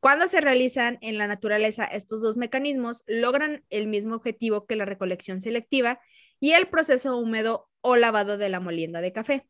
Cuando 0.02 0.28
se 0.28 0.42
realizan 0.42 0.98
en 1.02 1.20
la 1.20 1.28
naturaleza 1.28 1.86
estos 1.86 2.22
dos 2.22 2.36
mecanismos, 2.36 3.04
logran 3.06 3.64
el 3.70 3.86
mismo 3.86 4.16
objetivo 4.16 4.66
que 4.66 4.76
la 4.76 4.84
recolección 4.84 5.42
selectiva 5.42 6.02
y 6.40 6.54
el 6.54 6.68
proceso 6.68 7.16
húmedo 7.18 7.70
o 7.82 7.96
lavado 7.96 8.38
de 8.38 8.50
la 8.50 8.60
molienda 8.60 9.00
de 9.00 9.14
café. 9.14 9.46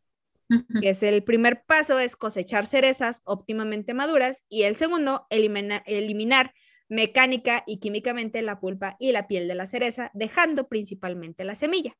que 0.81 0.89
es 0.89 1.01
el 1.03 1.23
primer 1.23 1.63
paso 1.63 1.97
es 1.97 2.17
cosechar 2.17 2.67
cerezas 2.67 3.21
óptimamente 3.23 3.93
maduras 3.93 4.43
y 4.49 4.63
el 4.63 4.75
segundo, 4.75 5.25
eliminar 5.29 6.53
mecánica 6.89 7.63
y 7.65 7.79
químicamente 7.79 8.41
la 8.41 8.59
pulpa 8.59 8.97
y 8.99 9.13
la 9.13 9.29
piel 9.29 9.47
de 9.47 9.55
la 9.55 9.67
cereza, 9.67 10.11
dejando 10.13 10.67
principalmente 10.67 11.45
la 11.45 11.55
semilla. 11.55 11.95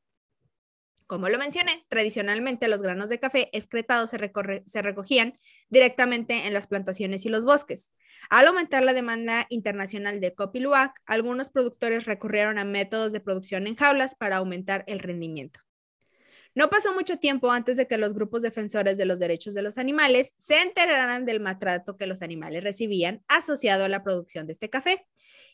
Como 1.12 1.28
lo 1.28 1.36
mencioné, 1.36 1.84
tradicionalmente 1.90 2.68
los 2.68 2.80
granos 2.80 3.10
de 3.10 3.20
café 3.20 3.50
excretados 3.52 4.08
se, 4.08 4.80
recogían 4.80 5.38
directamente 5.68 6.46
en 6.46 6.54
las 6.54 6.66
plantaciones 6.66 7.26
y 7.26 7.28
los 7.28 7.44
bosques. 7.44 7.92
Al 8.30 8.46
aumentar 8.46 8.82
la 8.82 8.94
demanda 8.94 9.46
internacional 9.50 10.20
de 10.20 10.34
Copiluac, 10.34 11.02
algunos 11.04 11.50
productores 11.50 12.06
recurrieron 12.06 12.56
a 12.56 12.64
métodos 12.64 13.12
de 13.12 13.20
producción 13.20 13.66
en 13.66 13.76
jaulas 13.76 14.14
para 14.14 14.38
aumentar 14.38 14.84
el 14.86 15.00
rendimiento. 15.00 15.60
No 16.54 16.70
pasó 16.70 16.94
mucho 16.94 17.18
tiempo 17.18 17.50
antes 17.50 17.76
de 17.76 17.86
que 17.86 17.98
los 17.98 18.14
grupos 18.14 18.40
defensores 18.40 18.96
de 18.96 19.04
los 19.04 19.18
derechos 19.18 19.52
de 19.52 19.60
los 19.60 19.76
animales 19.76 20.34
se 20.38 20.62
enteraran 20.62 21.26
del 21.26 21.40
maltrato 21.40 21.98
que 21.98 22.06
los 22.06 22.22
animales 22.22 22.64
recibían 22.64 23.22
asociado 23.28 23.84
a 23.84 23.90
la 23.90 24.02
producción 24.02 24.46
de 24.46 24.54
este 24.54 24.70
café 24.70 25.06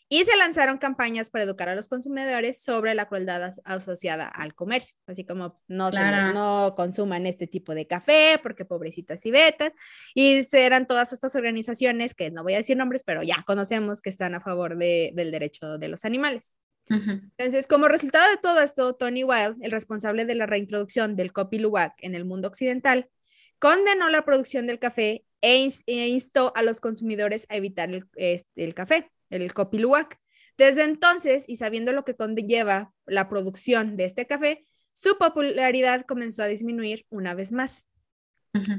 y 0.09 0.25
se 0.25 0.37
lanzaron 0.37 0.79
campañas 0.79 1.31
para 1.31 1.45
educar 1.45 1.69
a 1.69 1.75
los 1.75 1.88
consumidores 1.88 2.62
sobre 2.62 2.95
la 2.95 3.07
crueldad 3.07 3.53
asociada 3.65 4.27
al 4.27 4.55
comercio, 4.55 4.97
así 5.07 5.25
como 5.25 5.61
no, 5.69 5.91
no 5.91 6.75
consuman 6.77 7.27
este 7.27 7.47
tipo 7.47 7.75
de 7.75 7.87
café 7.87 8.41
porque 8.43 8.65
pobrecitas 8.65 9.25
y 9.27 9.31
betas, 9.31 9.73
y 10.15 10.41
eran 10.53 10.87
todas 10.87 11.12
estas 11.12 11.35
organizaciones 11.35 12.15
que 12.15 12.31
no 12.31 12.43
voy 12.43 12.55
a 12.55 12.59
decir 12.59 12.77
nombres, 12.77 13.03
pero 13.05 13.23
ya 13.23 13.43
conocemos 13.47 14.00
que 14.00 14.11
están 14.11 14.35
a 14.35 14.41
favor 14.41 14.77
de, 14.77 15.12
del 15.15 15.31
derecho 15.31 15.79
de 15.79 15.88
los 15.88 16.05
animales. 16.05 16.57
Entonces, 16.91 17.67
como 17.67 17.87
resultado 17.87 18.31
de 18.31 18.38
todo 18.38 18.62
esto, 18.62 18.95
Tony 18.95 19.23
Wild, 19.23 19.59
el 19.61 19.73
responsable 19.73 20.25
de 20.25 20.35
la 20.35 20.47
reintroducción 20.47 21.17
del 21.17 21.35
Kopi 21.35 21.59
Luwak 21.59 21.93
en 21.99 22.15
el 22.15 22.25
mundo 22.25 22.49
occidental, 22.49 23.11
condenó 23.59 24.09
la 24.09 24.25
producción 24.25 24.67
del 24.67 24.79
café 24.79 25.23
e, 25.43 25.71
e 25.87 26.09
instó 26.09 26.50
a 26.57 26.62
los 26.62 26.81
consumidores 26.81 27.45
a 27.50 27.57
evitar 27.57 27.91
el, 27.91 28.07
este, 28.17 28.65
el 28.65 28.73
café 28.73 29.11
el 29.31 29.53
Copiluac. 29.53 30.19
Desde 30.57 30.85
entonces, 30.85 31.49
y 31.49 31.57
sabiendo 31.57 31.93
lo 31.93 32.05
que 32.05 32.17
conlleva 32.17 32.93
la 33.07 33.29
producción 33.29 33.97
de 33.97 34.05
este 34.05 34.27
café, 34.27 34.65
su 34.93 35.17
popularidad 35.17 36.05
comenzó 36.07 36.43
a 36.43 36.47
disminuir 36.47 37.07
una 37.11 37.35
vez 37.35 37.53
más. 37.53 37.87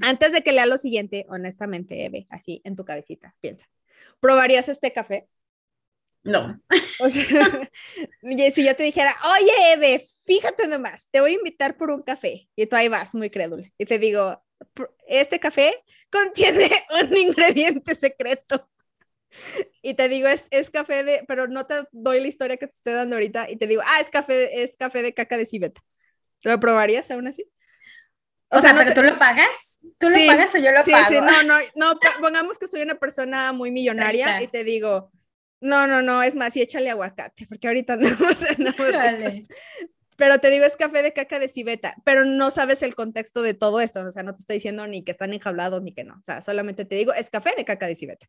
Antes 0.01 0.33
de 0.33 0.41
que 0.41 0.51
lea 0.51 0.65
lo 0.65 0.77
siguiente, 0.77 1.25
honestamente, 1.29 2.03
Eve, 2.03 2.27
así 2.29 2.61
en 2.65 2.75
tu 2.75 2.83
cabecita, 2.83 3.35
piensa, 3.39 3.69
¿probarías 4.19 4.67
este 4.67 4.91
café? 4.91 5.29
No. 6.23 6.59
si 8.53 8.65
yo 8.65 8.75
te 8.75 8.83
dijera, 8.83 9.15
oye, 9.39 9.73
Eve, 9.73 10.07
fíjate 10.25 10.67
nomás, 10.67 11.07
te 11.11 11.21
voy 11.21 11.31
a 11.31 11.35
invitar 11.35 11.77
por 11.77 11.91
un 11.91 12.01
café, 12.01 12.49
y 12.55 12.65
tú 12.65 12.75
ahí 12.75 12.89
vas, 12.89 13.15
muy 13.15 13.29
crédulo, 13.29 13.63
y 13.77 13.85
te 13.85 13.99
digo, 13.99 14.43
este 15.07 15.39
café 15.39 15.73
contiene 16.11 16.69
un 17.01 17.15
ingrediente 17.15 17.95
secreto. 17.95 18.69
Y 19.81 19.93
te 19.93 20.09
digo, 20.09 20.27
es, 20.27 20.47
es 20.51 20.69
café 20.69 21.03
de, 21.03 21.23
pero 21.27 21.47
no 21.47 21.65
te 21.65 21.83
doy 21.91 22.19
la 22.19 22.27
historia 22.27 22.57
que 22.57 22.67
te 22.67 22.73
estoy 22.73 22.93
dando 22.93 23.15
ahorita 23.15 23.49
y 23.49 23.55
te 23.55 23.67
digo, 23.67 23.81
ah, 23.85 24.01
es 24.01 24.09
café, 24.09 24.63
es 24.63 24.75
café 24.75 25.01
de 25.01 25.13
caca 25.13 25.37
de 25.37 25.45
civeta. 25.45 25.81
¿Lo 26.43 26.59
probarías 26.59 27.09
aún 27.11 27.27
así? 27.27 27.45
O, 28.51 28.59
sea, 28.59 28.75
¿pero 28.75 28.93
tú 28.93 29.03
lo 29.03 29.17
pagas? 29.17 29.79
¿Tú 29.99 30.09
lo 30.09 30.17
pagas 30.25 30.55
o 30.55 30.57
yo 30.57 30.71
lo 30.71 30.83
pago? 30.83 31.07
Sí, 31.07 31.15
no, 31.15 31.43
no, 31.43 31.59
no, 31.75 31.99
pongamos 32.19 32.57
que 32.57 32.67
soy 32.67 32.81
una 32.81 32.95
persona 32.95 33.53
muy 33.53 33.71
millonaria 33.71 34.41
y 34.41 34.47
te 34.47 34.63
digo, 34.63 35.11
no, 35.61 35.85
no, 35.85 36.01
no, 36.01 36.23
es 36.23 36.35
más, 36.35 36.55
y 36.55 36.61
échale 36.61 36.89
aguacate, 36.89 37.45
porque 37.47 37.67
ahorita 37.67 37.97
no, 37.97 38.07
o 38.31 38.35
sea, 38.35 38.55
no 38.57 38.71
Pero 40.17 40.39
te 40.39 40.49
digo, 40.49 40.65
es 40.65 40.77
café 40.77 41.03
de 41.03 41.13
caca 41.13 41.37
de 41.37 41.47
civeta, 41.47 41.95
pero 42.03 42.25
no 42.25 42.49
sabes 42.49 42.81
el 42.81 42.95
contexto 42.95 43.43
de 43.43 43.53
todo 43.53 43.81
esto, 43.81 44.01
o 44.01 44.11
sea, 44.11 44.23
no 44.23 44.33
te 44.33 44.39
estoy 44.39 44.55
diciendo 44.55 44.87
ni 44.87 45.03
que 45.03 45.11
están 45.11 45.31
enjablados 45.31 45.83
ni 45.83 45.93
que 45.93 46.03
no, 46.03 46.15
o 46.15 46.23
sea, 46.23 46.41
solamente 46.41 46.85
te 46.85 46.95
digo, 46.95 47.13
es 47.13 47.29
café 47.29 47.51
de 47.55 47.65
caca 47.65 47.85
de 47.85 47.95
civeta. 47.95 48.27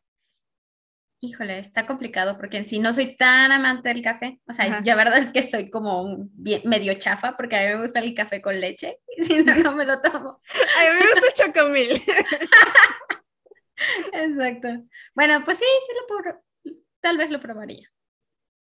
Híjole, 1.23 1.59
está 1.59 1.87
complicado 1.87 2.39
porque 2.39 2.57
en 2.57 2.67
sí 2.67 2.79
no 2.79 2.95
soy 2.95 3.15
tan 3.15 3.53
amante 3.53 3.91
del 3.91 4.00
café. 4.03 4.41
O 4.49 4.55
sea, 4.55 4.81
ya 4.83 4.97
verdad 4.97 5.19
es 5.19 5.29
que 5.31 5.43
soy 5.43 5.69
como 5.71 6.31
medio 6.65 6.95
chafa 6.95 7.37
porque 7.37 7.57
a 7.57 7.61
mí 7.61 7.67
me 7.75 7.83
gusta 7.83 7.99
el 7.99 8.15
café 8.15 8.41
con 8.41 8.59
leche 8.59 9.00
y 9.17 9.25
si 9.25 9.43
no, 9.43 9.55
no 9.57 9.77
me 9.77 9.85
lo 9.85 10.00
tomo. 10.00 10.41
A 10.79 10.83
mí 10.83 10.89
me 10.99 11.11
gusta 11.11 11.27
el 11.27 11.35
chocomil. 11.53 11.93
Exacto. 14.12 14.69
Bueno, 15.15 15.45
pues 15.45 15.59
sí, 15.59 15.67
sí 15.87 15.93
lo 16.00 16.07
puedo, 16.07 16.43
tal 17.00 17.19
vez 17.19 17.31
lo 17.31 17.39
probaría. 17.39 17.87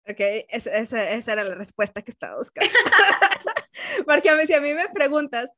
Ok, 0.06 0.20
esa, 0.50 0.78
esa, 0.78 1.32
era 1.32 1.44
la 1.44 1.54
respuesta 1.54 2.02
que 2.02 2.10
estaba 2.10 2.36
buscando. 2.36 2.70
porque 4.06 4.28
a 4.28 4.36
mí, 4.36 4.46
si 4.46 4.52
a 4.52 4.60
mí 4.60 4.74
me 4.74 4.86
preguntas, 4.88 5.50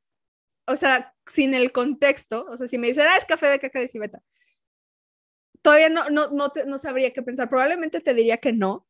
o 0.65 0.77
sea, 0.77 1.13
sin 1.25 1.53
el 1.53 1.73
contexto, 1.73 2.45
o 2.49 2.55
sea, 2.55 2.65
si 2.67 2.77
me 2.77 2.87
dicen, 2.87 3.05
ah, 3.09 3.17
es 3.17 3.25
café 3.25 3.47
de 3.47 3.59
caca 3.59 3.79
de 3.79 3.89
civeta, 3.89 4.21
todavía 5.67 5.89
no, 5.89 6.09
no, 6.09 6.29
no, 6.29 6.53
no 6.65 6.77
sabría 6.77 7.11
qué 7.11 7.21
pensar. 7.21 7.49
Probablemente 7.49 7.99
te 7.99 8.13
diría 8.13 8.37
que 8.37 8.53
no. 8.53 8.87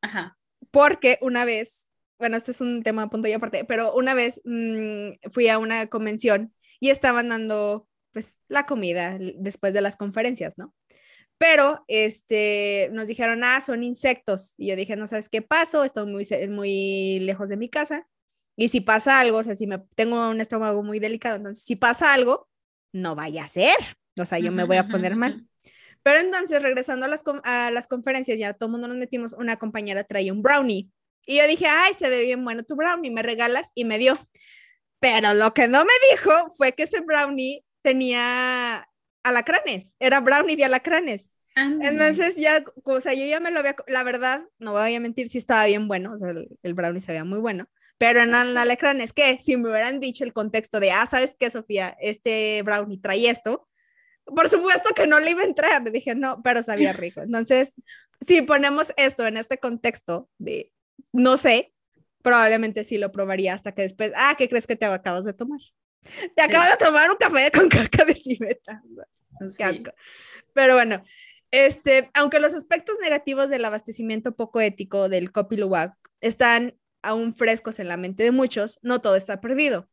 Ajá. 0.00 0.38
Porque 0.70 1.18
una 1.22 1.44
vez, 1.44 1.88
bueno, 2.20 2.36
este 2.36 2.52
es 2.52 2.60
un 2.60 2.84
tema 2.84 3.02
a 3.02 3.10
punto 3.10 3.26
y 3.26 3.32
aparte, 3.32 3.64
pero 3.64 3.92
una 3.94 4.14
vez 4.14 4.40
mm, 4.44 5.28
fui 5.32 5.48
a 5.48 5.58
una 5.58 5.88
convención 5.88 6.54
y 6.78 6.90
estaban 6.90 7.30
dando 7.30 7.88
pues 8.12 8.40
la 8.46 8.64
comida 8.64 9.18
después 9.18 9.74
de 9.74 9.80
las 9.80 9.96
conferencias, 9.96 10.56
¿no? 10.56 10.72
Pero 11.36 11.84
este, 11.88 12.90
nos 12.92 13.08
dijeron, 13.08 13.42
ah, 13.42 13.60
son 13.60 13.82
insectos. 13.82 14.54
Y 14.56 14.68
yo 14.68 14.76
dije, 14.76 14.94
no 14.94 15.08
sabes 15.08 15.30
qué 15.30 15.42
pasó, 15.42 15.82
estoy 15.82 16.06
muy, 16.06 16.24
muy 16.48 17.18
lejos 17.18 17.48
de 17.48 17.56
mi 17.56 17.68
casa. 17.68 18.06
Y 18.54 18.68
si 18.68 18.80
pasa 18.80 19.18
algo, 19.18 19.38
o 19.38 19.42
sea, 19.42 19.56
si 19.56 19.66
me 19.66 19.78
tengo 19.96 20.30
un 20.30 20.40
estómago 20.40 20.84
muy 20.84 21.00
delicado, 21.00 21.34
entonces 21.38 21.64
si 21.64 21.74
pasa 21.74 22.14
algo, 22.14 22.48
no 22.92 23.16
vaya 23.16 23.42
a 23.42 23.48
ser. 23.48 23.74
O 24.16 24.26
sea, 24.26 24.38
yo 24.38 24.52
me 24.52 24.62
voy 24.62 24.76
a 24.76 24.86
poner 24.86 25.16
mal. 25.16 25.49
Pero 26.02 26.18
entonces, 26.20 26.62
regresando 26.62 27.06
a 27.06 27.08
las, 27.08 27.22
a 27.44 27.70
las 27.70 27.88
conferencias, 27.88 28.38
ya 28.38 28.54
todo 28.54 28.66
el 28.66 28.72
mundo 28.72 28.88
nos 28.88 28.96
metimos, 28.96 29.32
una 29.34 29.56
compañera 29.56 30.04
traía 30.04 30.32
un 30.32 30.42
brownie. 30.42 30.88
Y 31.26 31.38
yo 31.38 31.46
dije, 31.46 31.66
ay, 31.68 31.94
se 31.94 32.08
ve 32.08 32.22
bien 32.22 32.44
bueno 32.44 32.62
tu 32.62 32.76
brownie, 32.76 33.10
me 33.10 33.22
regalas 33.22 33.72
y 33.74 33.84
me 33.84 33.98
dio. 33.98 34.18
Pero 35.00 35.34
lo 35.34 35.52
que 35.52 35.68
no 35.68 35.84
me 35.84 35.92
dijo 36.10 36.30
fue 36.56 36.72
que 36.72 36.84
ese 36.84 37.00
brownie 37.00 37.64
tenía 37.82 38.84
alacranes, 39.22 39.94
era 39.98 40.20
brownie 40.20 40.56
de 40.56 40.64
alacranes. 40.64 41.30
Entonces 41.56 42.36
ya, 42.36 42.64
o 42.84 43.00
sea, 43.00 43.12
yo 43.12 43.26
ya 43.26 43.40
me 43.40 43.50
lo 43.50 43.60
había, 43.60 43.76
la 43.86 44.02
verdad, 44.02 44.44
no 44.58 44.72
voy 44.72 44.94
a 44.94 45.00
mentir 45.00 45.28
si 45.28 45.36
estaba 45.36 45.66
bien 45.66 45.88
bueno, 45.88 46.12
o 46.12 46.16
sea, 46.16 46.30
el, 46.30 46.48
el 46.62 46.74
brownie 46.74 47.02
se 47.02 47.12
veía 47.12 47.24
muy 47.24 47.38
bueno, 47.38 47.68
pero 47.98 48.22
en 48.22 48.34
alacranes, 48.34 49.12
¿qué? 49.12 49.38
Si 49.42 49.58
me 49.58 49.68
hubieran 49.68 50.00
dicho 50.00 50.24
el 50.24 50.32
contexto 50.32 50.80
de, 50.80 50.92
ah, 50.92 51.06
¿sabes 51.10 51.36
qué, 51.38 51.50
Sofía? 51.50 51.94
Este 52.00 52.62
brownie 52.62 52.98
trae 52.98 53.28
esto, 53.28 53.68
por 54.34 54.48
supuesto 54.48 54.90
que 54.94 55.06
no 55.06 55.20
le 55.20 55.30
iba 55.30 55.42
a 55.42 55.46
entrar. 55.46 55.82
Le 55.82 55.90
dije, 55.90 56.14
no, 56.14 56.42
pero 56.42 56.62
sabía 56.62 56.92
rico. 56.92 57.20
Entonces, 57.20 57.74
si 58.20 58.42
ponemos 58.42 58.92
esto 58.96 59.26
en 59.26 59.36
este 59.36 59.58
contexto 59.58 60.28
de 60.38 60.72
no 61.12 61.36
sé, 61.36 61.72
probablemente 62.22 62.84
sí 62.84 62.98
lo 62.98 63.12
probaría 63.12 63.54
hasta 63.54 63.72
que 63.72 63.82
después, 63.82 64.12
ah, 64.16 64.34
¿qué 64.36 64.48
crees 64.48 64.66
que 64.66 64.76
te 64.76 64.86
acabas 64.86 65.24
de 65.24 65.32
tomar? 65.32 65.60
Te 66.34 66.42
acabas 66.42 66.78
de 66.78 66.84
tomar 66.84 67.10
un 67.10 67.16
café 67.16 67.50
con 67.50 67.68
caca 67.68 68.04
de 68.04 68.14
civeta. 68.14 68.82
Asco. 69.40 69.92
Pero 70.52 70.74
bueno, 70.74 71.02
este, 71.50 72.10
aunque 72.14 72.40
los 72.40 72.54
aspectos 72.54 72.98
negativos 73.00 73.50
del 73.50 73.64
abastecimiento 73.64 74.34
poco 74.34 74.60
ético 74.60 75.08
del 75.08 75.32
Kopi 75.32 75.56
Luwak 75.56 75.94
están 76.20 76.78
aún 77.02 77.34
frescos 77.34 77.78
en 77.78 77.88
la 77.88 77.96
mente 77.96 78.22
de 78.22 78.30
muchos, 78.30 78.78
no 78.82 79.00
todo 79.00 79.16
está 79.16 79.40
perdido. 79.40 79.88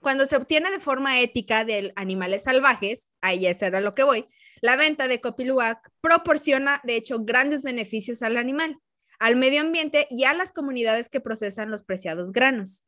Cuando 0.00 0.26
se 0.26 0.36
obtiene 0.36 0.70
de 0.70 0.80
forma 0.80 1.20
ética 1.20 1.64
de 1.64 1.92
animales 1.96 2.44
salvajes, 2.44 3.08
ahí 3.20 3.40
ya 3.40 3.54
será 3.54 3.80
lo 3.80 3.94
que 3.94 4.04
voy, 4.04 4.26
la 4.60 4.76
venta 4.76 5.08
de 5.08 5.20
Kopi 5.20 5.44
Luwak 5.44 5.90
proporciona, 6.00 6.80
de 6.84 6.96
hecho, 6.96 7.20
grandes 7.20 7.62
beneficios 7.62 8.22
al 8.22 8.36
animal, 8.36 8.78
al 9.18 9.36
medio 9.36 9.60
ambiente 9.60 10.06
y 10.10 10.24
a 10.24 10.34
las 10.34 10.52
comunidades 10.52 11.08
que 11.08 11.20
procesan 11.20 11.70
los 11.70 11.82
preciados 11.82 12.32
granos. 12.32 12.84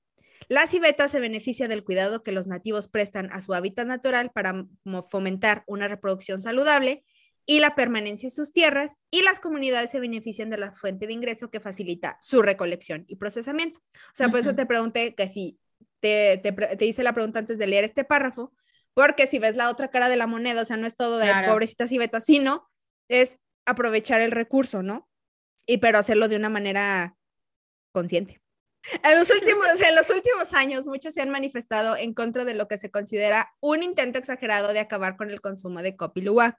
La 0.48 0.66
civeta 0.66 1.08
se 1.08 1.20
beneficia 1.20 1.68
del 1.68 1.84
cuidado 1.84 2.22
que 2.22 2.32
los 2.32 2.46
nativos 2.46 2.88
prestan 2.88 3.30
a 3.32 3.40
su 3.40 3.54
hábitat 3.54 3.86
natural 3.86 4.30
para 4.32 4.66
fomentar 5.08 5.64
una 5.66 5.86
reproducción 5.88 6.40
saludable 6.40 7.04
y 7.46 7.60
la 7.60 7.74
permanencia 7.74 8.28
en 8.28 8.30
sus 8.30 8.52
tierras, 8.52 8.98
y 9.10 9.22
las 9.22 9.40
comunidades 9.40 9.90
se 9.90 9.98
benefician 9.98 10.50
de 10.50 10.58
la 10.58 10.72
fuente 10.72 11.06
de 11.06 11.12
ingreso 11.12 11.50
que 11.50 11.58
facilita 11.58 12.16
su 12.20 12.42
recolección 12.42 13.04
y 13.08 13.16
procesamiento. 13.16 13.80
O 13.80 14.14
sea, 14.14 14.28
por 14.28 14.38
eso 14.38 14.54
te 14.54 14.66
pregunté 14.66 15.14
que 15.14 15.28
si 15.28 15.58
te, 16.00 16.38
te, 16.38 16.84
hice 16.84 17.02
la 17.02 17.12
pregunta 17.12 17.38
antes 17.38 17.58
de 17.58 17.66
leer 17.66 17.84
este 17.84 18.04
párrafo, 18.04 18.52
porque 18.94 19.26
si 19.26 19.38
ves 19.38 19.56
la 19.56 19.70
otra 19.70 19.88
cara 19.88 20.08
de 20.08 20.16
la 20.16 20.26
moneda, 20.26 20.62
o 20.62 20.64
sea, 20.64 20.76
no 20.76 20.86
es 20.86 20.96
todo 20.96 21.18
de 21.18 21.26
claro. 21.26 21.52
pobrecita 21.52 21.86
civeta, 21.86 22.20
sino 22.20 22.68
es 23.08 23.38
aprovechar 23.66 24.20
el 24.20 24.30
recurso, 24.30 24.82
¿no? 24.82 25.08
Y 25.66 25.78
pero 25.78 25.98
hacerlo 25.98 26.28
de 26.28 26.36
una 26.36 26.48
manera 26.48 27.16
consciente. 27.92 28.40
En 29.02 29.18
los, 29.18 29.30
últimos, 29.30 29.80
en 29.88 29.94
los 29.94 30.10
últimos 30.10 30.54
años, 30.54 30.86
muchos 30.86 31.14
se 31.14 31.20
han 31.20 31.30
manifestado 31.30 31.96
en 31.96 32.14
contra 32.14 32.44
de 32.44 32.54
lo 32.54 32.66
que 32.66 32.76
se 32.76 32.90
considera 32.90 33.52
un 33.60 33.82
intento 33.82 34.18
exagerado 34.18 34.72
de 34.72 34.80
acabar 34.80 35.16
con 35.16 35.30
el 35.30 35.40
consumo 35.40 35.82
de 35.82 35.96
Kopi 35.96 36.22
Luwak. 36.22 36.56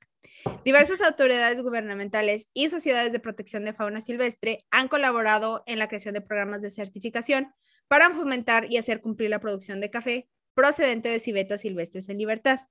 Diversas 0.64 1.02
autoridades 1.02 1.62
gubernamentales 1.62 2.50
y 2.54 2.70
sociedades 2.70 3.12
de 3.12 3.20
protección 3.20 3.66
de 3.66 3.74
fauna 3.74 4.02
silvestre 4.02 4.66
han 4.70 4.88
colaborado 4.88 5.64
en 5.66 5.80
la 5.80 5.88
creación 5.88 6.14
de 6.14 6.22
programas 6.22 6.62
de 6.62 6.70
certificación 6.70 7.54
para 7.92 8.10
fomentar 8.12 8.72
y 8.72 8.78
hacer 8.78 9.02
cumplir 9.02 9.30
la 9.30 9.42
producción 9.42 9.82
de 9.82 9.90
café 9.90 10.30
procedente 10.54 11.10
de 11.10 11.20
civetas 11.20 11.60
silvestres 11.60 12.08
en 12.08 12.20
libertad. 12.20 12.62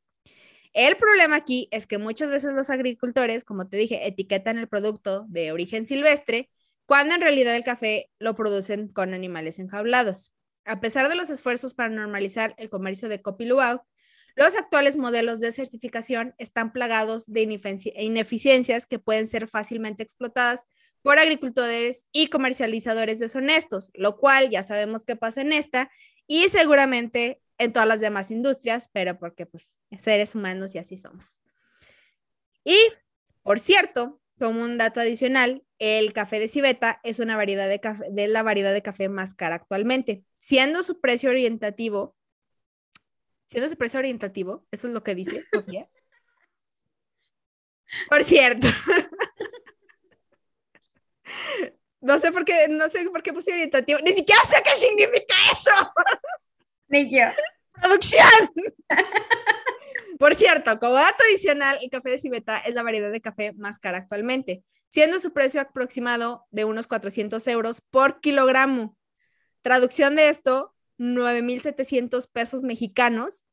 El 0.73 0.97
problema 0.97 1.37
aquí 1.37 1.69
es 1.73 1.87
que 1.87 1.99
muchas 1.99 2.31
veces 2.31 2.55
los 2.55 2.71
agricultores, 2.71 3.45
como 3.45 3.69
te 3.69 3.77
dije, 3.77 4.07
etiquetan 4.09 4.57
el 4.57 4.67
producto 4.67 5.27
de 5.29 5.53
origen 5.53 5.85
silvestre 5.85 6.49
cuando 6.87 7.15
en 7.15 7.21
realidad 7.21 7.55
el 7.55 7.65
café 7.65 8.07
lo 8.19 8.35
producen 8.35 8.89
con 8.89 9.13
animales 9.13 9.59
enjaulados. 9.59 10.35
A 10.65 10.81
pesar 10.81 11.11
de 11.11 11.17
los 11.17 11.29
esfuerzos 11.29 11.75
para 11.75 11.91
normalizar 11.91 12.55
el 12.57 12.71
comercio 12.71 13.11
de 13.11 13.21
Kopi 13.21 13.45
los 14.37 14.55
actuales 14.55 14.97
modelos 14.97 15.41
de 15.41 15.53
certificación 15.53 16.35
están 16.39 16.73
plagados 16.73 17.27
de 17.27 17.43
ineficiencias 17.43 18.87
que 18.87 18.99
pueden 18.99 19.27
ser 19.27 19.49
fácilmente 19.49 20.03
explotadas 20.03 20.67
por 21.03 21.19
agricultores 21.19 22.07
y 22.13 22.29
comercializadores 22.29 23.19
deshonestos, 23.19 23.91
lo 23.95 24.19
cual 24.19 24.51
ya 24.51 24.63
sabemos 24.63 25.05
que 25.05 25.17
pasa 25.17 25.41
en 25.41 25.53
esta 25.53 25.91
y 26.27 26.49
seguramente 26.49 27.41
en 27.59 27.73
todas 27.73 27.89
las 27.89 28.01
demás 28.01 28.31
industrias, 28.31 28.89
pero 28.93 29.19
porque 29.19 29.47
pues 29.47 29.79
seres 29.99 30.35
humanos 30.35 30.75
y 30.75 30.79
así 30.79 30.97
somos. 30.97 31.41
Y, 32.65 32.79
por 33.43 33.61
cierto, 33.61 34.21
como 34.39 34.63
un 34.63 34.79
dato 34.79 35.01
adicional, 35.01 35.63
el 35.79 36.13
café 36.13 36.39
de 36.39 36.49
civeta 36.49 37.01
es 37.05 37.19
una 37.19 37.37
variedad 37.37 37.69
de 37.69 37.81
café, 37.81 38.05
de 38.11 38.29
la 38.29 38.43
variedad 38.43 38.73
de 38.73 38.83
café 38.83 39.09
más 39.09 39.35
cara 39.35 39.57
actualmente, 39.57 40.25
siendo 40.39 40.83
su 40.83 41.01
precio 41.01 41.31
orientativo, 41.31 42.17
siendo 43.47 43.69
su 43.69 43.77
precio 43.77 43.99
orientativo, 43.99 44.67
eso 44.71 44.89
es 44.89 44.95
lo 44.95 45.03
que 45.03 45.15
dice 45.15 45.43
Sofía. 45.53 45.89
Por 48.09 48.25
cierto. 48.25 48.69
No 52.01 52.19
sé 52.19 52.33
por 52.33 52.45
qué, 52.45 52.67
no 52.69 52.89
sé 52.89 53.09
por 53.11 53.23
qué 53.23 53.33
puse 53.33 53.53
orientativo, 53.53 53.99
ni 54.01 54.13
siquiera 54.13 54.41
sé 54.45 54.57
qué 54.65 54.77
significa 54.79 55.35
eso. 55.53 55.71
Ni 56.89 57.11
yo. 57.11 57.27
Producción. 57.73 58.29
Por 60.19 60.35
cierto, 60.35 60.79
como 60.79 60.95
dato 60.95 61.25
adicional, 61.27 61.79
el 61.81 61.89
café 61.89 62.11
de 62.11 62.19
civeta 62.19 62.59
es 62.59 62.75
la 62.75 62.83
variedad 62.83 63.11
de 63.11 63.23
café 63.23 63.55
más 63.55 63.79
cara 63.79 63.97
actualmente, 63.97 64.63
siendo 64.91 65.19
su 65.19 65.33
precio 65.33 65.63
aproximado 65.63 66.47
de 66.51 66.67
unos 66.67 66.87
400 66.89 67.47
euros 67.47 67.81
por 67.81 68.21
kilogramo. 68.21 68.99
Traducción 69.63 70.17
de 70.17 70.29
esto, 70.29 70.75
9.700 70.99 72.29
pesos 72.31 72.65
mexicanos 72.65 73.47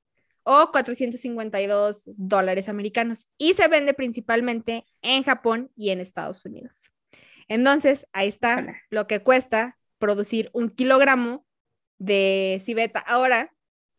o 0.43 0.71
452 0.73 2.09
dólares 2.17 2.67
americanos. 2.67 3.27
Y 3.37 3.53
se 3.53 3.69
vende 3.69 3.93
principalmente 3.93 4.85
en 5.01 5.23
Japón 5.23 5.71
y 5.77 5.91
en 5.91 6.01
Estados 6.01 6.43
Unidos. 6.43 6.91
Entonces, 7.47 8.07
ahí 8.13 8.27
está 8.27 8.81
lo 8.89 9.07
que 9.07 9.21
cuesta 9.21 9.77
producir 9.97 10.49
un 10.53 10.69
kilogramo 10.69 11.45
de 11.97 12.59
civeta. 12.61 12.99
Ahora, 12.99 13.53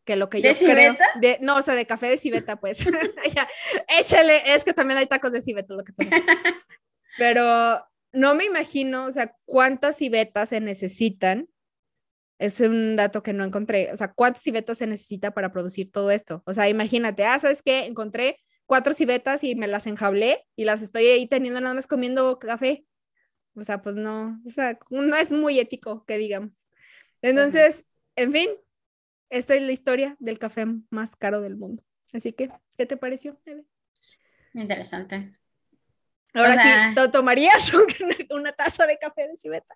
que 0.05 0.15
lo 0.15 0.29
que 0.29 0.41
yo 0.41 0.51
creo. 0.57 0.97
De, 1.21 1.37
no, 1.41 1.57
o 1.57 1.61
sea, 1.61 1.75
de 1.75 1.85
café 1.85 2.07
de 2.07 2.17
civeta, 2.17 2.59
pues. 2.59 2.85
échale, 3.99 4.41
es 4.53 4.63
que 4.63 4.73
también 4.73 4.97
hay 4.97 5.05
tacos 5.05 5.31
de 5.31 5.41
civeta, 5.41 5.73
lo 5.73 5.83
que 5.83 5.93
Pero 7.17 7.85
no 8.11 8.35
me 8.35 8.45
imagino, 8.45 9.05
o 9.05 9.11
sea, 9.11 9.35
cuántas 9.45 9.97
civetas 9.97 10.49
se 10.49 10.59
necesitan. 10.59 11.47
Es 12.39 12.61
un 12.61 12.95
dato 12.95 13.21
que 13.21 13.33
no 13.33 13.43
encontré. 13.43 13.91
O 13.91 13.97
sea, 13.97 14.13
¿cuántas 14.13 14.41
civetas 14.41 14.77
se 14.77 14.87
necesita 14.87 15.31
para 15.31 15.51
producir 15.51 15.91
todo 15.91 16.09
esto? 16.09 16.41
O 16.45 16.53
sea, 16.53 16.69
imagínate, 16.69 17.25
ah, 17.25 17.37
¿sabes 17.37 17.61
qué? 17.61 17.85
Encontré 17.85 18.37
cuatro 18.65 18.93
civetas 18.93 19.43
y 19.43 19.55
me 19.55 19.67
las 19.67 19.87
enjablé 19.87 20.45
y 20.55 20.63
las 20.63 20.81
estoy 20.81 21.05
ahí 21.07 21.27
teniendo 21.27 21.59
nada 21.59 21.73
más 21.73 21.87
comiendo 21.87 22.39
café. 22.39 22.85
O 23.55 23.63
sea, 23.63 23.81
pues 23.81 23.95
no, 23.95 24.41
o 24.45 24.49
sea, 24.49 24.77
no 24.89 25.15
es 25.15 25.31
muy 25.31 25.59
ético 25.59 26.05
que 26.05 26.17
digamos. 26.17 26.69
Entonces, 27.21 27.85
en 28.15 28.31
fin, 28.31 28.49
esta 29.29 29.55
es 29.55 29.61
la 29.61 29.71
historia 29.71 30.15
del 30.19 30.39
café 30.39 30.65
más 30.89 31.15
caro 31.15 31.41
del 31.41 31.55
mundo. 31.55 31.83
Así 32.13 32.33
que, 32.33 32.49
¿qué 32.77 32.85
te 32.85 32.97
pareció, 32.97 33.39
Interesante. 34.53 35.35
Ahora 36.33 36.61
sí, 36.61 36.69
¿tomarías 37.11 37.73
una, 38.29 38.51
taza 38.51 38.85
de 38.85 38.97
café 38.97 39.27
de 39.27 39.37
civeta? 39.37 39.75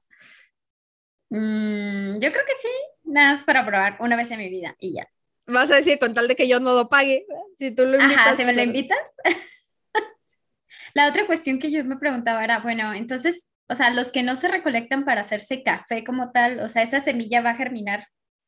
Mm, 1.29 2.19
yo 2.19 2.31
creo 2.31 2.45
que 2.45 2.53
sí, 2.62 2.69
nada 3.03 3.33
más 3.33 3.43
para 3.43 3.65
probar 3.65 3.97
una 3.99 4.15
vez 4.15 4.29
en 4.31 4.39
mi 4.39 4.49
vida 4.49 4.75
y 4.79 4.93
ya. 4.93 5.07
Vas 5.45 5.71
a 5.71 5.75
decir 5.75 5.99
con 5.99 6.13
tal 6.13 6.27
de 6.27 6.36
que 6.36 6.47
yo 6.47 6.59
no 6.59 6.73
lo 6.73 6.89
pague, 6.89 7.25
si 7.55 7.71
tú 7.71 7.86
lo 7.86 7.99
invitas. 7.99 8.27
Ajá, 8.27 8.36
si 8.36 8.45
me 8.45 8.53
lo 8.53 8.62
invitas. 8.62 8.99
la 10.93 11.07
otra 11.07 11.25
cuestión 11.25 11.59
que 11.59 11.71
yo 11.71 11.83
me 11.83 11.97
preguntaba 11.97 12.43
era, 12.43 12.59
bueno, 12.59 12.93
entonces, 12.93 13.49
o 13.67 13.76
sea, 13.76 13.89
los 13.89 14.12
que 14.12 14.23
no 14.23 14.36
se 14.36 14.47
recolectan 14.47 15.06
para 15.06 15.21
hacerse 15.21 15.63
café 15.63 16.04
como 16.04 16.32
tal, 16.32 16.60
o 16.60 16.69
sea, 16.69 16.84
esa 16.84 16.99
semilla 16.99 17.41
va 17.41 17.52
a 17.52 17.56
germinar 17.56 18.06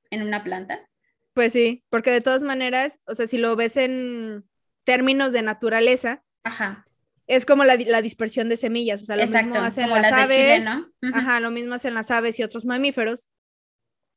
en 0.10 0.21
una 0.23 0.43
planta. 0.43 0.80
Pues 1.34 1.54
sí, 1.54 1.84
porque 1.89 2.12
de 2.12 2.21
todas 2.21 2.43
maneras, 2.43 3.01
o 3.06 3.15
sea, 3.15 3.28
si 3.28 3.38
lo 3.38 3.56
ves 3.56 3.78
en 3.78 4.45
términos 4.84 5.34
de 5.34 5.41
naturaleza, 5.41 6.23
es 7.28 7.45
como 7.45 7.63
la, 7.63 7.75
dispersión 7.75 8.49
de 8.49 8.58
semillas, 8.58 9.01
o 9.01 9.06
sea, 9.06 9.17
lo 9.17 9.28
mismo 9.28 9.56
hacen 9.56 9.89
las, 9.89 10.12
aves, 10.12 10.67
ajá, 11.13 11.39
lo 11.39 11.51
mismo 11.51 11.73
hacen 11.73 11.93
las 11.93 12.12
aves 12.12 12.39
y 12.39 12.43
otros 12.43 12.65
mamíferos. 12.65 13.30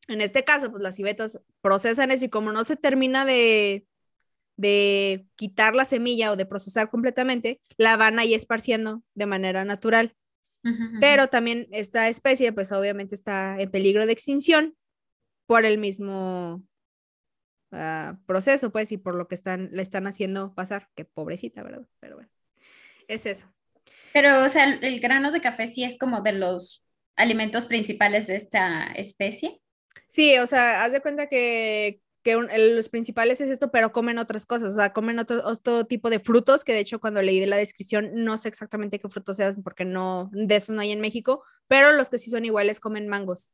En 0.09 0.21
este 0.21 0.45
caso, 0.45 0.71
pues 0.71 0.83
las 0.83 0.97
civetas 0.97 1.41
procesan 1.61 2.11
eso 2.11 2.27
y 2.27 2.29
como 2.31 2.53
no 2.53 2.65
se 2.65 2.77
termina 2.77 3.25
de, 3.25 3.87
de 4.57 5.27
quitar 5.37 5.75
la 5.75 5.85
semilla 5.85 6.33
o 6.33 6.37
de 6.37 6.47
procesar 6.47 6.91
completamente, 6.91 7.61
la 7.77 7.97
van 7.97 8.19
ahí 8.19 8.35
esparciendo 8.35 9.03
de 9.15 9.27
manera 9.27 9.65
natural. 9.65 10.15
Pero 11.01 11.29
también 11.29 11.67
esta 11.71 12.09
especie, 12.09 12.53
pues 12.53 12.73
obviamente 12.73 13.15
está 13.15 13.61
en 13.61 13.71
peligro 13.71 14.05
de 14.05 14.13
extinción 14.13 14.77
por 15.47 15.65
el 15.65 15.79
mismo 15.79 16.63
proceso, 18.27 18.71
pues, 18.71 18.93
y 18.93 18.97
por 18.97 19.15
lo 19.15 19.29
que 19.29 19.35
están, 19.35 19.71
le 19.73 19.83
están 19.83 20.07
haciendo 20.07 20.55
pasar, 20.55 20.89
que 20.95 21.05
pobrecita, 21.05 21.63
¿verdad? 21.63 21.87
Pero 22.01 22.17
bueno, 22.17 22.31
es 23.09 23.27
eso. 23.27 23.47
Pero, 24.13 24.45
o 24.45 24.49
sea, 24.49 24.65
el, 24.65 25.01
grano 25.01 25.31
de 25.31 25.41
café 25.41 25.67
sí 25.67 25.85
es 25.85 25.99
como 25.99 26.23
de 26.23 26.33
los 26.33 26.85
alimentos 27.17 27.67
principales 27.67 28.27
de 28.27 28.37
esta 28.37 28.87
especie. 28.93 29.61
Sí, 30.09 30.39
o 30.39 30.47
sea, 30.47 30.85
haz 30.85 30.93
de 30.93 31.01
cuenta 31.01 31.29
que, 31.29 32.01
que 32.29 32.59
los 32.59 32.89
principales 32.91 33.41
es 33.41 33.49
esto, 33.49 33.71
pero 33.71 33.91
comen 33.91 34.19
otras 34.19 34.45
cosas, 34.45 34.73
o 34.73 34.77
sea, 34.77 34.93
comen 34.93 35.19
otro, 35.19 35.41
otro, 35.47 35.87
tipo 35.87 36.11
de 36.11 36.19
frutos, 36.19 36.63
que 36.63 36.75
de 36.75 36.81
hecho 36.81 37.01
cuando 37.01 37.23
leí 37.23 37.41
de 37.41 37.47
la 37.47 37.57
descripción 37.57 38.11
no 38.13 38.37
sé 38.37 38.49
exactamente 38.49 38.99
qué 38.99 39.09
frutos 39.09 39.39
sean, 39.39 39.63
porque 39.63 39.87
no, 39.87 40.29
de 40.33 40.57
eso 40.57 40.75
no 40.75 40.83
hay 40.83 40.93
en 40.93 41.01
México, 41.01 41.43
pero 41.69 41.93
los 41.95 42.11
que 42.11 42.19
sí 42.19 42.31
son 42.31 42.45
iguales 42.45 42.81
comen 42.81 43.09
mangos. 43.09 43.53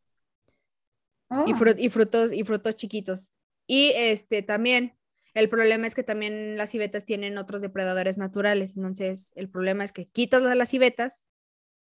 Y, 1.31 1.53
oh. 1.53 1.75
y, 1.79 1.89
frutos, 1.89 2.33
y 2.33 2.43
frutos 2.43 2.75
chiquitos. 2.75 3.33
Y 3.69 3.93
este 3.95 4.43
también, 4.43 4.97
el 5.35 5.49
problema 5.49 5.87
es 5.87 5.95
que 5.95 6.03
también 6.03 6.57
las 6.57 6.71
civetas 6.71 7.07
tienen 7.07 7.39
otros 7.39 7.63
depredadores 7.63 8.19
naturales. 8.19 8.77
Entonces, 8.77 9.33
el 9.37 9.49
problema 9.49 9.85
es 9.85 9.93
que 9.93 10.07
quitas 10.07 10.43
las 10.43 10.69
civetas 10.69 11.27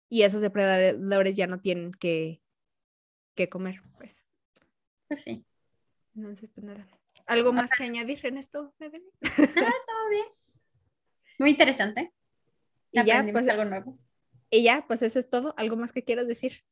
y 0.09 0.23
esos 0.23 0.43
depredadores 0.43 1.37
ya 1.37 1.47
no 1.47 1.61
tienen 1.61 1.93
que, 1.93 2.43
qué 3.35 3.49
comer, 3.49 3.83
pues. 3.99 4.27
Pues 5.09 5.23
sí. 5.23 5.45
Entonces, 6.17 6.51
pues 6.55 6.65
nada. 6.65 6.87
¿Algo 7.27 7.53
más 7.53 7.71
que 7.77 7.85
añadir 7.85 8.25
en 8.25 8.39
esto, 8.39 8.73
Nada, 8.79 8.93
todo 9.87 10.09
bien. 10.11 10.27
Muy 11.39 11.51
interesante. 11.51 12.13
Y 12.93 13.05
ya, 13.05 13.27
pues, 13.31 13.49
algo 13.49 13.65
nuevo. 13.65 13.99
y 14.51 14.63
ya, 14.63 14.87
pues 14.87 15.03
eso 15.03 15.19
es 15.19 15.29
todo. 15.29 15.55
¿Algo 15.59 15.77
más 15.77 15.93
que 15.93 16.05
quieras 16.05 16.27
decir? 16.27 16.65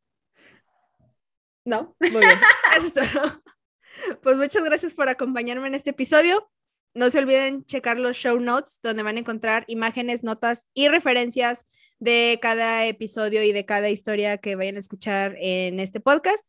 No, 1.64 1.96
muy 2.00 2.10
bien. 2.10 2.30
Eso 2.76 2.86
es 2.86 2.94
todo. 2.94 3.42
Pues 4.22 4.36
muchas 4.36 4.64
gracias 4.64 4.92
por 4.92 5.08
acompañarme 5.08 5.68
en 5.68 5.74
este 5.74 5.90
episodio. 5.90 6.50
No 6.94 7.10
se 7.10 7.18
olviden 7.18 7.64
checar 7.64 7.98
los 7.98 8.16
show 8.16 8.38
notes 8.38 8.80
donde 8.82 9.02
van 9.02 9.16
a 9.16 9.20
encontrar 9.20 9.64
imágenes, 9.66 10.24
notas 10.24 10.66
y 10.74 10.88
referencias 10.88 11.66
de 11.98 12.38
cada 12.42 12.86
episodio 12.86 13.42
y 13.42 13.52
de 13.52 13.64
cada 13.64 13.88
historia 13.88 14.38
que 14.38 14.56
vayan 14.56 14.76
a 14.76 14.80
escuchar 14.80 15.36
en 15.38 15.80
este 15.80 16.00
podcast. 16.00 16.46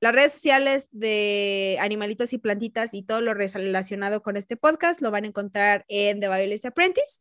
Las 0.00 0.14
redes 0.14 0.32
sociales 0.32 0.88
de 0.92 1.76
Animalitos 1.80 2.32
y 2.32 2.38
Plantitas 2.38 2.94
y 2.94 3.02
todo 3.02 3.20
lo 3.20 3.34
relacionado 3.34 4.22
con 4.22 4.36
este 4.36 4.56
podcast 4.56 5.00
lo 5.00 5.10
van 5.10 5.24
a 5.24 5.28
encontrar 5.28 5.84
en 5.88 6.20
The 6.20 6.28
Biologist 6.28 6.66
Apprentice. 6.66 7.20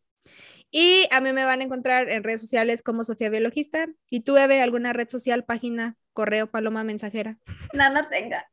Y 0.70 1.08
a 1.12 1.22
mí 1.22 1.32
me 1.34 1.46
van 1.46 1.62
a 1.62 1.64
encontrar 1.64 2.10
en 2.10 2.24
redes 2.24 2.42
sociales 2.42 2.84
como 2.84 3.04
Sofía 3.04 3.30
Biologista. 3.30 3.88
¿Y 4.10 4.20
tú, 4.22 4.38
Eve, 4.38 4.62
alguna 4.62 4.94
red 4.94 5.10
social, 5.10 5.46
página, 5.46 5.96
correo, 6.14 6.52
paloma, 6.52 6.84
mensajera? 6.84 7.40
No, 7.74 7.90
no 7.92 8.08
tenga. 8.10 8.46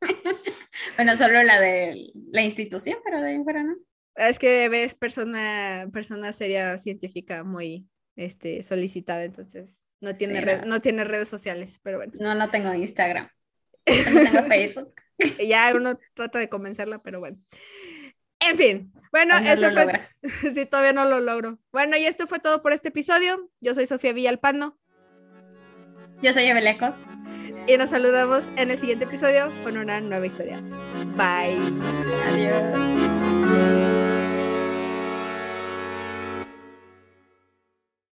bueno, 0.96 1.16
solo 1.16 1.42
la 1.42 1.58
de 1.60 2.12
la 2.30 2.42
institución, 2.42 2.98
pero 3.04 3.20
de 3.20 3.30
ahí 3.30 3.42
fuera 3.42 3.62
no. 3.62 3.74
Es 4.16 4.38
que 4.38 4.64
Eve 4.64 4.84
es 4.84 4.94
persona, 4.94 5.88
persona 5.92 6.32
seria 6.32 6.78
científica 6.78 7.42
muy 7.42 7.88
este, 8.16 8.62
solicitada, 8.62 9.24
entonces 9.24 9.82
no 10.00 10.14
tiene, 10.14 10.40
Sí, 10.40 10.44
red- 10.44 10.64
no 10.66 10.80
tiene 10.80 11.04
redes 11.04 11.28
sociales, 11.28 11.80
pero 11.82 11.98
bueno. 11.98 12.12
No, 12.18 12.34
no 12.34 12.48
tengo 12.50 12.74
Instagram. 12.74 13.28
No 14.12 14.30
tengo 14.30 14.48
Facebook. 14.48 14.94
Ya 15.38 15.72
uno 15.74 15.98
trata 16.14 16.38
de 16.38 16.48
convencerla, 16.48 17.02
pero 17.02 17.20
bueno. 17.20 17.38
En 18.40 18.56
fin, 18.56 18.92
bueno, 19.12 19.38
no 19.38 19.46
eso 19.46 19.70
fue, 19.70 19.74
logra. 19.74 20.08
sí, 20.54 20.64
todavía 20.66 20.92
no 20.92 21.04
lo 21.04 21.20
logro. 21.20 21.58
Bueno, 21.72 21.96
y 21.96 22.06
esto 22.06 22.26
fue 22.26 22.38
todo 22.38 22.62
por 22.62 22.72
este 22.72 22.88
episodio. 22.88 23.50
Yo 23.60 23.74
soy 23.74 23.84
Sofía 23.86 24.14
Villalpando 24.14 24.78
Yo 26.22 26.32
soy 26.32 26.44
Evelecos. 26.44 26.96
y 27.66 27.76
nos 27.76 27.90
saludamos 27.90 28.48
en 28.56 28.70
el 28.70 28.78
siguiente 28.78 29.04
episodio 29.04 29.52
con 29.62 29.76
una 29.76 30.00
nueva 30.00 30.26
historia. 30.26 30.62
Bye. 31.16 31.60